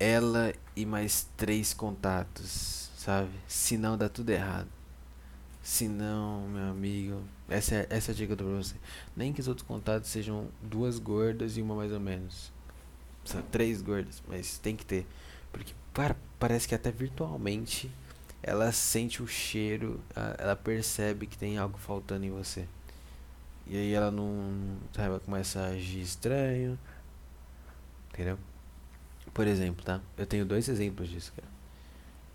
ela 0.00 0.54
e 0.74 0.86
mais 0.86 1.28
três 1.36 1.74
contatos, 1.74 2.90
sabe? 2.96 3.32
Senão 3.46 3.96
dá 3.96 4.08
tudo 4.08 4.30
errado. 4.30 4.68
Senão, 5.62 6.48
meu 6.48 6.70
amigo, 6.70 7.22
essa 7.48 7.74
é, 7.74 7.86
essa 7.90 8.10
é 8.10 8.14
a 8.14 8.16
dica 8.16 8.34
do 8.34 8.56
você. 8.56 8.74
Nem 9.14 9.32
que 9.32 9.40
os 9.40 9.48
outros 9.48 9.66
contatos 9.66 10.08
sejam 10.08 10.48
duas 10.62 10.98
gordas 10.98 11.56
e 11.58 11.62
uma 11.62 11.74
mais 11.74 11.92
ou 11.92 12.00
menos. 12.00 12.50
Três 13.50 13.82
gordas, 13.82 14.22
mas 14.26 14.58
tem 14.58 14.76
que 14.76 14.84
ter. 14.84 15.06
Porque, 15.52 15.72
para, 15.92 16.16
parece 16.38 16.68
que 16.68 16.74
até 16.74 16.90
virtualmente 16.90 17.90
ela 18.42 18.70
sente 18.72 19.22
o 19.22 19.26
cheiro, 19.26 20.00
ela 20.38 20.54
percebe 20.54 21.26
que 21.26 21.36
tem 21.36 21.58
algo 21.58 21.78
faltando 21.78 22.24
em 22.24 22.30
você. 22.30 22.66
E 23.66 23.76
aí 23.76 23.92
ela 23.92 24.10
não, 24.10 24.78
sabe, 24.94 25.08
ela 25.08 25.20
começa 25.20 25.60
a 25.60 25.66
agir 25.68 26.00
estranho, 26.00 26.78
entendeu? 28.12 28.38
Por 29.34 29.46
exemplo, 29.46 29.84
tá? 29.84 30.00
Eu 30.16 30.26
tenho 30.26 30.46
dois 30.46 30.68
exemplos 30.68 31.08
disso, 31.08 31.32
cara. 31.36 31.48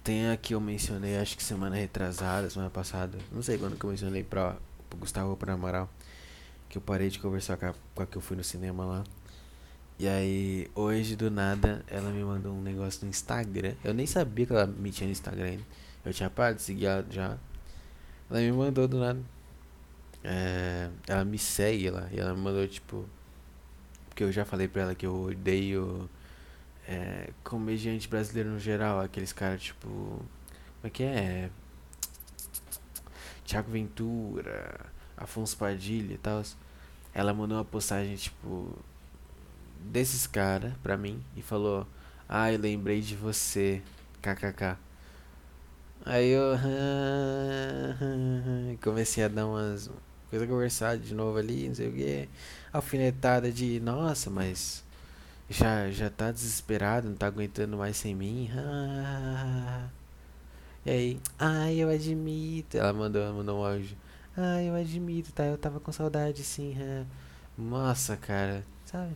Tem 0.03 0.29
a 0.29 0.38
que 0.38 0.53
eu 0.53 0.62
mencionei, 0.62 1.17
acho 1.17 1.36
que 1.36 1.43
semana 1.43 1.75
retrasada, 1.75 2.49
semana 2.49 2.69
passada, 2.69 3.17
não 3.32 3.41
sei 3.41 3.58
quando 3.58 3.77
que 3.77 3.86
eu 3.86 3.89
mencionei 3.89 4.23
pra, 4.23 4.58
Gustavo 4.97 5.32
ou 5.32 5.38
pra 5.38 5.53
Amaral, 5.53 5.89
que 6.69 6.77
eu 6.77 6.82
parei 6.82 7.10
de 7.10 7.19
conversar 7.19 7.58
com 7.58 7.67
a, 7.67 7.73
com 7.95 8.03
a 8.03 8.06
que 8.06 8.17
eu 8.17 8.21
fui 8.21 8.38
no 8.38 8.43
cinema 8.43 8.86
lá. 8.86 9.03
E 9.99 10.08
aí, 10.08 10.67
hoje 10.73 11.15
do 11.15 11.29
nada, 11.29 11.84
ela 11.88 12.10
me 12.10 12.23
mandou 12.23 12.51
um 12.51 12.62
negócio 12.62 13.06
no 13.06 13.10
Instagram. 13.10 13.75
Eu 13.84 13.93
nem 13.93 14.08
sabia 14.08 14.45
que 14.45 14.51
ela 14.51 14.65
me 14.65 14.91
tinha 14.91 15.08
no 15.08 15.12
Instagram 15.12 15.45
ainda. 15.45 15.63
Eu 16.03 16.12
tinha 16.12 16.29
parado 16.29 16.58
de 16.58 16.63
seguir 16.63 16.88
ela 16.88 17.06
já. 17.10 17.38
Ela 18.29 18.39
me 18.39 18.51
mandou 18.51 18.88
do 18.88 18.99
nada. 18.99 19.19
É, 20.23 20.89
ela 21.08 21.23
me 21.23 21.38
segue 21.38 21.89
lá. 21.89 22.10
E 22.12 22.19
ela 22.19 22.34
me 22.34 22.41
mandou 22.41 22.67
tipo. 22.67 23.08
Porque 24.10 24.23
eu 24.23 24.32
já 24.32 24.43
falei 24.45 24.67
pra 24.67 24.82
ela 24.84 24.95
que 24.95 25.06
eu 25.06 25.15
odeio 25.25 26.10
é, 26.88 27.29
comediante 27.43 28.08
brasileiro 28.08 28.49
no 28.49 28.60
geral. 28.60 28.99
Aqueles 28.99 29.32
caras 29.32 29.62
tipo. 29.62 29.88
Como 29.88 30.25
é 30.86 30.89
que 30.89 31.03
é? 31.03 31.49
Tiago 33.45 33.71
Ventura, 33.71 34.88
Afonso 35.15 35.56
Padilha 35.56 36.15
e 36.15 36.17
tal. 36.17 36.43
Ela 37.13 37.34
mandou 37.34 37.58
uma 37.58 37.65
postagem 37.65 38.15
tipo. 38.15 38.75
Desses 39.85 40.27
caras 40.27 40.73
pra 40.81 40.97
mim. 40.97 41.23
E 41.35 41.41
falou: 41.41 41.87
Ai, 42.27 42.55
ah, 42.55 42.57
lembrei 42.59 43.01
de 43.01 43.15
você. 43.15 43.81
KKK. 44.21 44.77
Aí 46.05 46.29
eu 46.29 46.57
comecei 48.81 49.23
a 49.23 49.27
dar 49.27 49.45
umas 49.45 49.89
coisas 50.29 50.49
conversar 50.49 50.97
de 50.97 51.13
novo 51.13 51.37
ali, 51.37 51.67
não 51.67 51.75
sei 51.75 51.89
o 51.89 51.93
que. 51.93 52.29
Alfinetada 52.71 53.51
de 53.51 53.79
nossa, 53.79 54.29
mas 54.29 54.83
já 55.49 55.89
já 55.91 56.09
tá 56.09 56.31
desesperado, 56.31 57.07
não 57.07 57.15
tá 57.15 57.27
aguentando 57.27 57.77
mais 57.77 57.97
sem 57.97 58.15
mim. 58.15 58.49
E 60.85 60.91
aí, 60.91 61.21
ai, 61.39 61.77
eu 61.77 61.89
admito. 61.89 62.77
Ela 62.77 62.91
mandou, 62.91 63.33
mandou 63.33 63.61
um 63.61 63.65
áudio. 63.65 63.95
Ai, 64.35 64.67
eu 64.67 64.75
admito, 64.75 65.31
tá? 65.31 65.45
Eu 65.45 65.57
tava 65.57 65.79
com 65.79 65.91
saudade 65.93 66.43
sim. 66.43 66.75
Nossa, 67.57 68.17
cara, 68.17 68.65
sabe? 68.85 69.15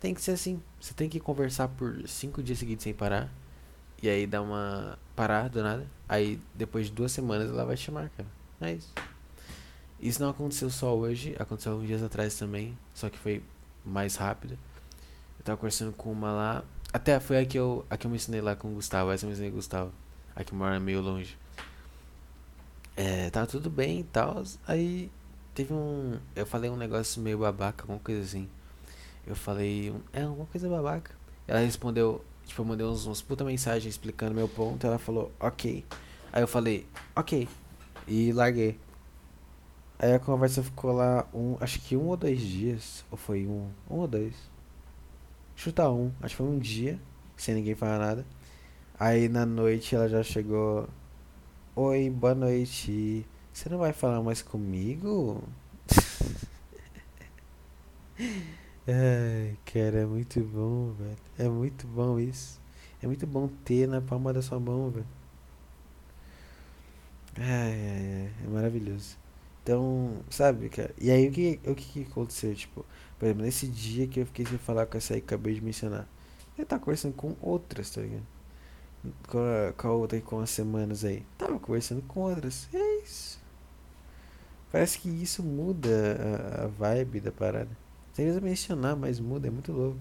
Tem 0.00 0.14
que 0.14 0.20
ser 0.20 0.32
assim. 0.32 0.62
Você 0.80 0.94
tem 0.94 1.08
que 1.08 1.18
conversar 1.18 1.68
por 1.68 2.06
cinco 2.08 2.42
dias 2.42 2.58
seguidos 2.58 2.84
sem 2.84 2.94
parar. 2.94 3.28
E 4.02 4.08
aí 4.08 4.26
dá 4.26 4.40
uma 4.40 4.98
parada 5.16 5.48
do 5.48 5.62
nada. 5.62 5.86
Aí 6.08 6.40
depois 6.54 6.86
de 6.86 6.92
duas 6.92 7.10
semanas 7.10 7.50
ela 7.50 7.64
vai 7.64 7.76
te 7.76 7.82
chamar, 7.82 8.08
cara. 8.10 8.28
É 8.60 8.72
isso. 8.72 8.92
Isso 10.00 10.22
não 10.22 10.30
aconteceu 10.30 10.70
só 10.70 10.96
hoje, 10.96 11.34
aconteceu 11.38 11.72
alguns 11.72 11.88
dias 11.88 12.02
atrás 12.02 12.38
também. 12.38 12.78
Só 12.94 13.10
que 13.10 13.18
foi 13.18 13.42
mais 13.84 14.14
rápido. 14.16 14.56
Eu 15.38 15.44
tava 15.44 15.56
conversando 15.56 15.92
com 15.92 16.12
uma 16.12 16.32
lá. 16.32 16.64
Até 16.92 17.18
foi 17.18 17.38
a 17.38 17.44
que 17.44 17.58
eu, 17.58 17.84
a 17.90 17.96
que 17.96 18.06
eu 18.06 18.10
me 18.10 18.16
ensinei 18.16 18.40
lá 18.40 18.54
com 18.54 18.68
o 18.68 18.74
Gustavo. 18.74 19.10
Essa 19.10 19.24
eu 19.24 19.28
me 19.28 19.32
ensinei 19.32 19.50
com 19.50 19.56
o 19.56 19.58
Gustavo. 19.58 19.92
A 20.36 20.44
que 20.44 20.54
mora 20.54 20.78
meio 20.78 21.00
longe. 21.00 21.36
É, 22.96 23.30
tava 23.30 23.46
tudo 23.46 23.68
bem 23.68 24.00
e 24.00 24.04
tal. 24.04 24.42
Aí 24.66 25.10
teve 25.54 25.72
um. 25.72 26.18
Eu 26.36 26.46
falei 26.46 26.70
um 26.70 26.76
negócio 26.76 27.20
meio 27.20 27.38
babaca, 27.38 27.82
alguma 27.82 27.98
coisa 27.98 28.22
assim. 28.22 28.48
Eu 29.28 29.36
falei. 29.36 29.94
É, 30.10 30.22
alguma 30.22 30.46
coisa 30.46 30.68
babaca. 30.70 31.14
Ela 31.46 31.60
respondeu. 31.60 32.24
Tipo, 32.46 32.62
eu 32.62 32.64
mandei 32.64 32.86
uns, 32.86 33.06
uns 33.06 33.20
puta 33.20 33.44
mensagem 33.44 33.90
explicando 33.90 34.34
meu 34.34 34.48
ponto. 34.48 34.86
Ela 34.86 34.98
falou, 34.98 35.30
ok. 35.38 35.84
Aí 36.32 36.42
eu 36.42 36.48
falei, 36.48 36.86
ok. 37.14 37.46
E 38.06 38.32
larguei. 38.32 38.80
Aí 39.98 40.14
a 40.14 40.18
conversa 40.18 40.62
ficou 40.62 40.92
lá 40.92 41.26
um, 41.34 41.56
acho 41.60 41.78
que 41.80 41.94
um 41.94 42.06
ou 42.06 42.16
dois 42.16 42.40
dias. 42.40 43.04
Ou 43.10 43.18
foi 43.18 43.46
um, 43.46 43.68
um 43.90 43.96
ou 43.96 44.08
dois. 44.08 44.34
Chuta 45.54 45.90
um, 45.90 46.10
acho 46.22 46.34
que 46.34 46.42
foi 46.42 46.46
um 46.46 46.58
dia, 46.58 46.98
sem 47.36 47.54
ninguém 47.54 47.74
falar 47.74 47.98
nada. 47.98 48.24
Aí 48.98 49.28
na 49.28 49.44
noite 49.44 49.94
ela 49.94 50.08
já 50.08 50.22
chegou. 50.22 50.88
Oi, 51.76 52.08
boa 52.08 52.34
noite. 52.34 53.26
Você 53.52 53.68
não 53.68 53.76
vai 53.78 53.92
falar 53.92 54.22
mais 54.22 54.40
comigo? 54.40 55.42
Ai, 58.90 59.58
cara, 59.66 59.98
é 60.00 60.06
muito 60.06 60.40
bom, 60.40 60.92
velho. 60.92 61.16
É 61.38 61.46
muito 61.46 61.86
bom 61.86 62.18
isso. 62.18 62.58
É 63.02 63.06
muito 63.06 63.26
bom 63.26 63.46
ter 63.64 63.86
na 63.86 64.00
palma 64.00 64.32
da 64.32 64.40
sua 64.40 64.58
mão, 64.58 64.90
velho. 64.90 65.06
Ai, 67.36 67.44
ai, 67.46 68.22
ai, 68.24 68.32
é 68.44 68.48
maravilhoso. 68.48 69.16
Então, 69.62 70.22
sabe, 70.30 70.70
cara? 70.70 70.94
E 70.98 71.10
aí 71.10 71.28
o 71.28 71.32
que, 71.32 71.60
o 71.66 71.74
que, 71.74 72.02
aconteceu? 72.10 72.54
Tipo, 72.54 72.84
por 73.18 73.26
exemplo, 73.26 73.42
nesse 73.44 73.68
dia 73.68 74.06
que 74.08 74.20
eu 74.20 74.26
fiquei 74.26 74.46
sem 74.46 74.56
falar 74.58 74.86
com 74.86 74.96
essa 74.96 75.14
aí 75.14 75.20
que 75.20 75.26
acabei 75.26 75.54
de 75.54 75.60
mencionar. 75.60 76.08
Ele 76.56 76.64
tá 76.66 76.78
conversando 76.78 77.14
com 77.14 77.36
outras, 77.42 77.90
tá 77.90 78.00
ligado? 78.00 78.26
Com 79.28 79.38
a, 79.38 79.72
com 79.74 79.88
a 79.88 79.92
outra 79.92 80.20
com 80.22 80.40
as 80.40 80.50
semanas 80.50 81.04
aí. 81.04 81.24
Tava 81.36 81.58
conversando 81.58 82.02
com 82.02 82.20
outras. 82.20 82.68
É 82.72 83.02
isso. 83.02 83.38
Parece 84.72 84.98
que 84.98 85.10
isso 85.10 85.42
muda 85.42 85.88
a, 86.60 86.64
a 86.64 86.66
vibe 86.68 87.20
da 87.20 87.32
parada. 87.32 87.87
Sem 88.18 88.32
mencionar, 88.40 88.96
mas 88.96 89.20
muda, 89.20 89.46
é 89.46 89.50
muito 89.50 89.70
louco. 89.70 90.00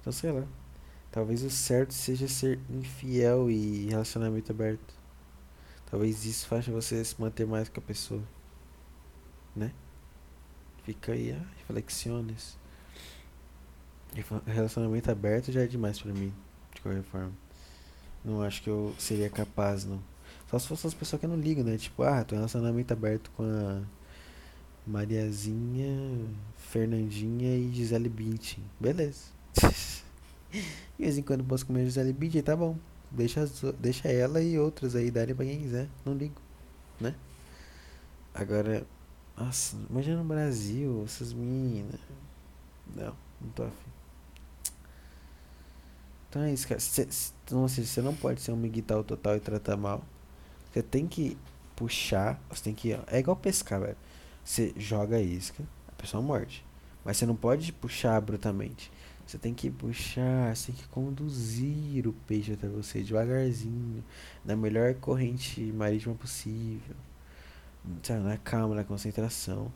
Então, 0.00 0.12
sei 0.12 0.32
lá. 0.32 0.44
Talvez 1.12 1.44
o 1.44 1.50
certo 1.50 1.94
seja 1.94 2.26
ser 2.26 2.58
infiel 2.68 3.48
e 3.48 3.86
relacionamento 3.86 4.50
aberto. 4.50 4.92
Talvez 5.88 6.24
isso 6.24 6.48
faça 6.48 6.72
você 6.72 7.04
se 7.04 7.20
manter 7.20 7.46
mais 7.46 7.68
com 7.68 7.78
a 7.78 7.82
pessoa. 7.82 8.24
Né? 9.54 9.70
Fica 10.82 11.12
aí, 11.12 11.30
ah, 11.30 11.46
reflexiones. 11.58 12.58
Relacionamento 14.44 15.12
aberto 15.12 15.52
já 15.52 15.62
é 15.62 15.68
demais 15.68 16.00
pra 16.00 16.12
mim, 16.12 16.34
de 16.74 16.80
qualquer 16.80 17.04
forma. 17.04 17.32
Não 18.24 18.42
acho 18.42 18.64
que 18.64 18.68
eu 18.68 18.92
seria 18.98 19.30
capaz, 19.30 19.84
não. 19.84 20.02
Só 20.50 20.58
se 20.58 20.66
fosse 20.66 20.88
as 20.88 20.94
pessoas 20.94 21.20
que 21.20 21.28
não 21.28 21.36
ligam, 21.36 21.62
né? 21.62 21.78
Tipo, 21.78 22.02
ah, 22.02 22.24
tô 22.24 22.34
em 22.34 22.38
relacionamento 22.38 22.92
aberto 22.92 23.30
com 23.36 23.44
a 23.44 23.99
Mariazinha, 24.90 26.26
Fernandinha 26.56 27.56
e 27.56 27.72
Gisele 27.72 28.08
Bündchen. 28.08 28.62
Beleza. 28.78 29.26
de 30.50 30.62
vez 30.98 31.16
em 31.16 31.22
quando 31.22 31.44
posso 31.44 31.64
comer 31.64 31.84
Gisele 31.84 32.12
Bündchen, 32.12 32.42
tá 32.42 32.56
bom. 32.56 32.76
Deixa, 33.10 33.44
deixa 33.78 34.08
ela 34.08 34.42
e 34.42 34.58
outras 34.58 34.94
aí 34.94 35.10
darem 35.10 35.34
pra 35.34 35.44
quem 35.44 35.60
quiser. 35.60 35.88
Não 36.04 36.14
ligo, 36.14 36.40
né? 37.00 37.14
Agora, 38.34 38.86
nossa, 39.36 39.76
imagina 39.88 40.18
no 40.18 40.24
Brasil, 40.24 41.02
essas 41.04 41.32
meninas. 41.32 42.00
Não, 42.94 43.16
não 43.40 43.50
tô 43.54 43.62
afim. 43.62 43.90
Então 46.28 46.42
é 46.42 46.52
isso, 46.52 46.68
cara. 46.68 46.80
Cê, 46.80 47.08
então, 47.44 47.64
assim, 47.64 47.84
você 47.84 48.00
não 48.00 48.14
pode 48.14 48.40
ser 48.40 48.52
um 48.52 48.56
miguital 48.56 49.02
total 49.02 49.36
e 49.36 49.40
tratar 49.40 49.76
mal. 49.76 50.04
Você 50.72 50.82
tem 50.82 51.08
que 51.08 51.36
puxar, 51.74 52.40
você 52.48 52.64
tem 52.64 52.74
que. 52.74 52.92
É 53.08 53.18
igual 53.18 53.36
pescar, 53.36 53.80
velho. 53.80 53.96
Você 54.50 54.74
joga 54.76 55.14
a 55.14 55.20
isca, 55.20 55.62
a 55.86 55.92
pessoa 55.92 56.20
morde. 56.20 56.66
Mas 57.04 57.16
você 57.16 57.24
não 57.24 57.36
pode 57.36 57.72
puxar 57.72 58.20
brutalmente. 58.20 58.90
Você 59.24 59.38
tem 59.38 59.54
que 59.54 59.70
puxar, 59.70 60.56
você 60.56 60.72
tem 60.72 60.82
que 60.82 60.88
conduzir 60.88 62.08
o 62.08 62.12
peixe 62.12 62.54
até 62.54 62.66
você 62.66 63.00
devagarzinho, 63.00 64.02
na 64.44 64.56
melhor 64.56 64.92
corrente 64.94 65.62
marítima 65.70 66.16
possível. 66.16 66.96
Sabe, 68.02 68.24
na 68.24 68.36
calma, 68.38 68.74
na 68.74 68.82
concentração. 68.82 69.72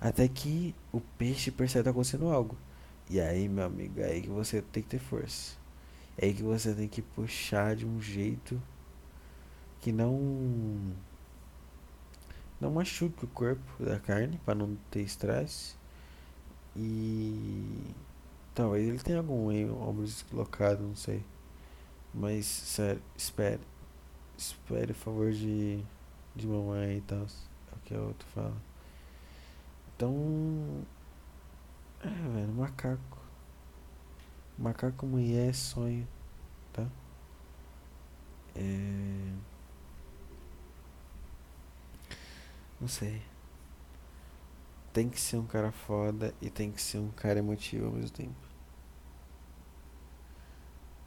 Até 0.00 0.26
que 0.26 0.74
o 0.90 1.02
peixe 1.02 1.50
percebe 1.50 1.82
que 1.82 1.84
tá 1.84 1.90
acontecendo 1.90 2.30
algo. 2.30 2.56
E 3.10 3.20
aí, 3.20 3.46
meu 3.46 3.66
amigo, 3.66 4.00
é 4.00 4.06
aí 4.06 4.22
que 4.22 4.30
você 4.30 4.62
tem 4.62 4.82
que 4.82 4.88
ter 4.88 5.00
força. 5.00 5.54
É 6.16 6.24
aí 6.24 6.32
que 6.32 6.42
você 6.42 6.72
tem 6.72 6.88
que 6.88 7.02
puxar 7.02 7.76
de 7.76 7.84
um 7.84 8.00
jeito 8.00 8.58
que 9.82 9.92
não 9.92 10.94
não 12.60 12.70
machuque 12.70 13.24
o 13.24 13.28
corpo 13.28 13.62
da 13.82 13.98
carne 13.98 14.40
para 14.44 14.54
não 14.54 14.76
ter 14.90 15.02
estresse. 15.02 15.76
E 16.76 17.94
talvez 18.54 18.88
ele 18.88 18.98
tenha 18.98 19.18
algum 19.18 19.48
ombro 19.82 20.04
deslocado, 20.04 20.82
não 20.82 20.96
sei. 20.96 21.24
Mas 22.12 22.46
sério, 22.46 23.02
espere. 23.16 23.60
Espere 24.36 24.92
o 24.92 24.94
favor 24.94 25.32
de, 25.32 25.82
de 26.34 26.46
mamãe 26.46 26.98
e 26.98 27.00
tal. 27.02 27.18
É 27.18 27.76
o 27.76 27.78
que 27.84 27.94
a 27.94 28.00
outra 28.00 28.28
fala. 28.28 28.56
Então. 29.96 30.84
É, 32.02 32.08
velho, 32.08 32.52
macaco. 32.52 33.18
Macaco 34.58 35.06
mulher 35.06 35.50
é 35.50 35.52
sonho, 35.52 36.06
tá? 36.72 36.86
É. 38.54 39.53
Não 42.80 42.88
sei. 42.88 43.22
Tem 44.92 45.08
que 45.08 45.20
ser 45.20 45.36
um 45.36 45.46
cara 45.46 45.72
foda 45.72 46.34
e 46.40 46.48
tem 46.48 46.70
que 46.70 46.80
ser 46.80 46.98
um 46.98 47.10
cara 47.10 47.38
emotivo 47.38 47.86
ao 47.86 47.92
mesmo 47.92 48.10
tempo. 48.10 48.34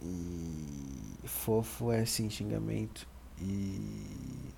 E 0.02 1.28
fofo 1.28 1.92
é 1.92 2.06
sem 2.06 2.30
xingamento 2.30 3.08
e 3.40 4.52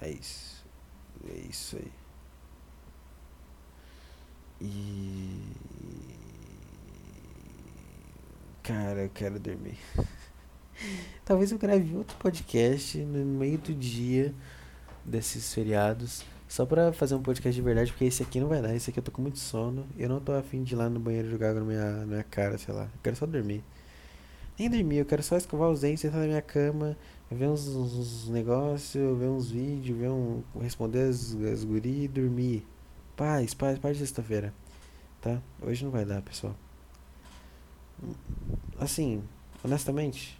é 0.00 0.10
isso. 0.10 0.64
É 1.28 1.38
isso 1.38 1.76
aí. 1.76 1.92
E 4.60 5.40
cara, 8.62 9.02
eu 9.02 9.10
quero 9.10 9.38
dormir. 9.38 9.78
Talvez 11.24 11.52
eu 11.52 11.58
grave 11.58 11.96
outro 11.96 12.16
podcast 12.16 12.98
no 12.98 13.24
meio 13.24 13.58
do 13.58 13.74
dia 13.74 14.34
desses 15.04 15.52
feriados. 15.52 16.24
Só 16.48 16.66
pra 16.66 16.92
fazer 16.92 17.14
um 17.14 17.22
podcast 17.22 17.54
de 17.54 17.62
verdade, 17.62 17.90
porque 17.90 18.04
esse 18.04 18.22
aqui 18.22 18.38
não 18.38 18.48
vai 18.48 18.60
dar. 18.60 18.74
Esse 18.74 18.90
aqui 18.90 18.98
eu 18.98 19.02
tô 19.02 19.10
com 19.10 19.22
muito 19.22 19.38
sono. 19.38 19.86
Eu 19.98 20.08
não 20.08 20.20
tô 20.20 20.32
afim 20.32 20.62
de 20.62 20.74
ir 20.74 20.76
lá 20.76 20.88
no 20.88 21.00
banheiro 21.00 21.30
jogar 21.30 21.50
água 21.50 21.60
na 21.60 21.66
minha, 21.66 21.90
na 21.98 22.06
minha 22.06 22.22
cara, 22.24 22.58
sei 22.58 22.74
lá. 22.74 22.84
Eu 22.84 23.00
quero 23.02 23.16
só 23.16 23.24
dormir. 23.24 23.64
Nem 24.58 24.68
dormir, 24.68 24.98
eu 24.98 25.06
quero 25.06 25.22
só 25.22 25.36
escovar 25.36 25.70
os 25.70 25.80
dentes, 25.80 26.02
sentar 26.02 26.20
na 26.20 26.26
minha 26.26 26.42
cama, 26.42 26.96
ver 27.30 27.48
uns, 27.48 27.66
uns, 27.68 28.28
negócios, 28.28 29.18
ver 29.18 29.26
uns 29.26 29.50
vídeos, 29.50 29.98
ver 29.98 30.10
um, 30.10 30.42
responder 30.60 31.08
as, 31.08 31.34
as 31.34 31.64
guri 31.64 32.04
e 32.04 32.08
dormir. 32.08 32.66
Paz, 33.16 33.54
paz, 33.54 33.78
paz 33.78 33.96
de 33.96 34.04
sexta-feira. 34.04 34.52
Tá? 35.22 35.40
Hoje 35.62 35.84
não 35.84 35.90
vai 35.90 36.04
dar, 36.04 36.20
pessoal. 36.20 36.54
Assim, 38.78 39.22
honestamente, 39.64 40.38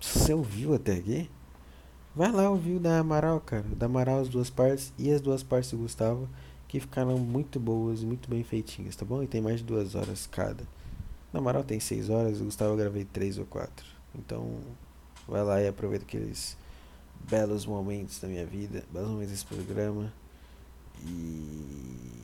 você 0.00 0.32
ouviu 0.32 0.74
até 0.74 0.92
aqui, 0.92 1.28
vai 2.16 2.32
lá 2.32 2.48
ouvir 2.48 2.76
o 2.76 2.80
da 2.80 2.98
Amaral, 2.98 3.38
cara. 3.40 3.62
Da 3.76 3.84
Amaral, 3.86 4.20
as 4.20 4.28
duas 4.28 4.48
partes 4.48 4.92
e 4.98 5.12
as 5.12 5.20
duas 5.20 5.42
partes 5.42 5.70
do 5.70 5.76
Gustavo, 5.76 6.26
que 6.66 6.80
ficaram 6.80 7.18
muito 7.18 7.60
boas, 7.60 8.02
muito 8.02 8.28
bem 8.30 8.42
feitinhas, 8.42 8.96
tá 8.96 9.04
bom? 9.04 9.22
E 9.22 9.26
tem 9.26 9.42
mais 9.42 9.58
de 9.58 9.64
duas 9.64 9.94
horas 9.94 10.26
cada. 10.26 10.64
Na 11.32 11.40
Amaral 11.40 11.62
tem 11.62 11.78
seis 11.78 12.08
horas, 12.08 12.40
o 12.40 12.44
Gustavo 12.44 12.72
eu 12.72 12.76
gravei 12.78 13.04
três 13.04 13.36
ou 13.38 13.44
quatro. 13.44 13.84
Então, 14.14 14.58
vai 15.28 15.44
lá 15.44 15.60
e 15.60 15.68
aproveita 15.68 16.06
aqueles 16.06 16.56
belos 17.28 17.66
momentos 17.66 18.18
da 18.18 18.28
minha 18.28 18.46
vida, 18.46 18.82
belos 18.90 19.10
momentos 19.10 19.32
desse 19.32 19.44
programa. 19.44 20.10
E 21.04 22.16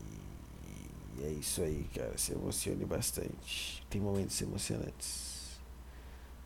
é 1.22 1.28
isso 1.28 1.60
aí, 1.60 1.86
cara. 1.94 2.16
Se 2.16 2.32
emocione 2.32 2.86
bastante. 2.86 3.86
Tem 3.90 4.00
momentos 4.00 4.40
emocionantes. 4.40 5.60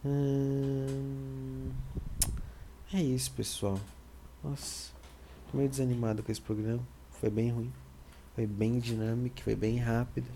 Hum, 0.05 1.71
é 2.97 3.03
isso, 3.03 3.31
pessoal. 3.33 3.79
Nossa, 4.43 4.91
tô 5.51 5.59
meio 5.59 5.69
desanimado 5.69 6.23
com 6.23 6.33
esse 6.33 6.41
programa. 6.41 6.83
Foi 7.11 7.29
bem 7.29 7.51
ruim. 7.51 7.73
Foi 8.35 8.47
bem 8.47 8.79
dinâmico, 8.79 9.43
foi 9.43 9.55
bem 9.55 9.79
rápido. 9.79 10.29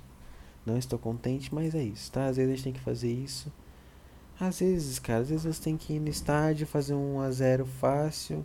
Não 0.64 0.76
estou 0.76 0.98
contente, 0.98 1.54
mas 1.54 1.74
é 1.74 1.82
isso, 1.82 2.12
tá? 2.12 2.26
Às 2.26 2.36
vezes 2.36 2.52
a 2.52 2.56
gente 2.56 2.64
tem 2.64 2.72
que 2.74 2.80
fazer 2.80 3.12
isso. 3.12 3.50
Às 4.38 4.60
vezes, 4.60 4.98
cara, 4.98 5.20
às 5.20 5.30
vezes 5.30 5.44
você 5.44 5.62
tem 5.62 5.76
que 5.76 5.94
ir 5.94 6.00
no 6.00 6.08
estádio, 6.08 6.66
fazer 6.66 6.94
um 6.94 7.20
a 7.20 7.30
0 7.30 7.64
fácil, 7.64 8.44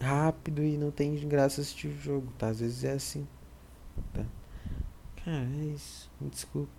rápido 0.00 0.62
e 0.62 0.76
não 0.76 0.90
tem 0.90 1.14
graça 1.28 1.60
assistir 1.60 1.88
o 1.88 1.98
jogo, 1.98 2.32
tá? 2.38 2.48
Às 2.48 2.60
vezes 2.60 2.84
é 2.84 2.92
assim, 2.92 3.26
tá? 4.14 4.24
Cara, 5.24 5.46
é 5.60 5.64
isso. 5.74 6.10
Me 6.20 6.28
desculpa. 6.30 6.72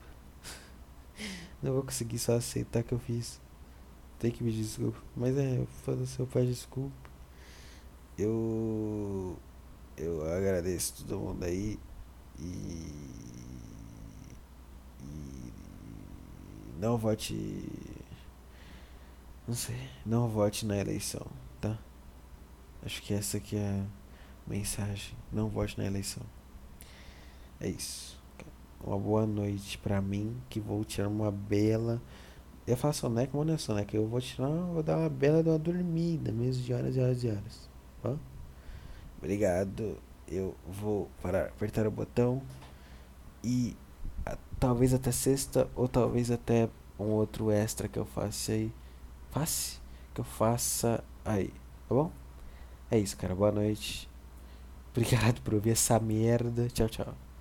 Não 1.61 1.74
vou 1.74 1.84
conseguir 1.84 2.19
só 2.19 2.36
aceitar 2.36 2.84
que 2.84 2.93
eu 2.93 2.99
fiz. 2.99 3.39
Tem 4.24 4.32
que 4.32 4.41
pedir 4.41 4.61
desculpa. 4.61 4.97
Mas 5.17 5.38
é, 5.38 5.57
eu 5.57 5.67
peço 6.28 6.47
desculpa. 6.47 6.95
Eu. 8.17 9.38
Eu 9.97 10.26
agradeço 10.32 11.03
todo 11.03 11.19
mundo 11.19 11.43
aí. 11.43 11.78
E. 12.39 12.43
E. 15.01 15.53
Não 16.80 16.97
vote. 16.97 17.69
Não 19.45 19.55
sei. 19.55 19.89
Não 20.05 20.30
vote 20.30 20.65
na 20.65 20.78
eleição, 20.78 21.28
tá? 21.59 21.78
Acho 22.82 23.01
que 23.01 23.13
essa 23.13 23.36
aqui 23.36 23.57
é 23.57 23.82
a 23.82 24.49
mensagem. 24.49 25.17
Não 25.34 25.49
vote 25.49 25.78
na 25.78 25.84
eleição. 25.84 26.24
É 27.59 27.67
isso 27.67 28.24
uma 28.86 28.99
boa 28.99 29.26
noite 29.26 29.78
para 29.78 30.01
mim, 30.01 30.36
que 30.49 30.59
vou 30.59 30.84
tirar 30.84 31.07
uma 31.07 31.32
bela. 31.32 32.01
Eu 32.66 32.78
faço 32.78 33.01
soneca, 33.01 33.38
mas 33.38 33.47
não 33.47 33.53
é 33.53 33.57
soneca. 33.57 33.95
Eu 33.95 34.07
vou 34.07 34.22
tirar, 34.22 34.47
vou 34.47 34.82
dar 34.82 34.97
uma 34.97 35.09
bela 35.09 35.43
de 35.43 35.49
uma 35.49 35.59
dormida, 35.59 36.32
mesmo 36.32 36.64
de 36.64 36.74
horas 36.74 36.95
e 36.95 36.99
horas 36.99 37.24
e 37.24 37.28
horas. 37.30 37.70
Ó. 38.03 38.16
Obrigado. 39.18 39.97
Eu 40.28 40.55
vou 40.68 41.09
parar, 41.22 41.47
apertar 41.47 41.86
o 41.86 41.91
botão 41.91 42.41
e 43.43 43.76
a, 44.26 44.38
talvez 44.59 44.93
até 44.93 45.11
sexta 45.11 45.70
ou 45.76 45.88
talvez 45.88 46.32
até 46.32 46.70
um 46.97 47.09
outro 47.09 47.51
extra 47.51 47.88
que 47.88 47.99
eu 47.99 48.05
faça 48.05 48.53
aí. 48.53 48.72
Faça? 49.30 49.82
Que 50.14 50.22
eu 50.22 50.26
faça 50.26 51.03
aí, 51.26 51.49
tá 51.88 51.95
bom? 51.95 52.11
É 52.89 52.97
isso, 52.97 53.18
cara. 53.18 53.36
Boa 53.36 53.51
noite. 53.51 54.09
Obrigado 54.91 55.41
por 55.41 55.55
ouvir 55.55 55.72
essa 55.72 55.99
merda. 55.99 56.68
Tchau, 56.70 56.88
tchau. 56.88 57.32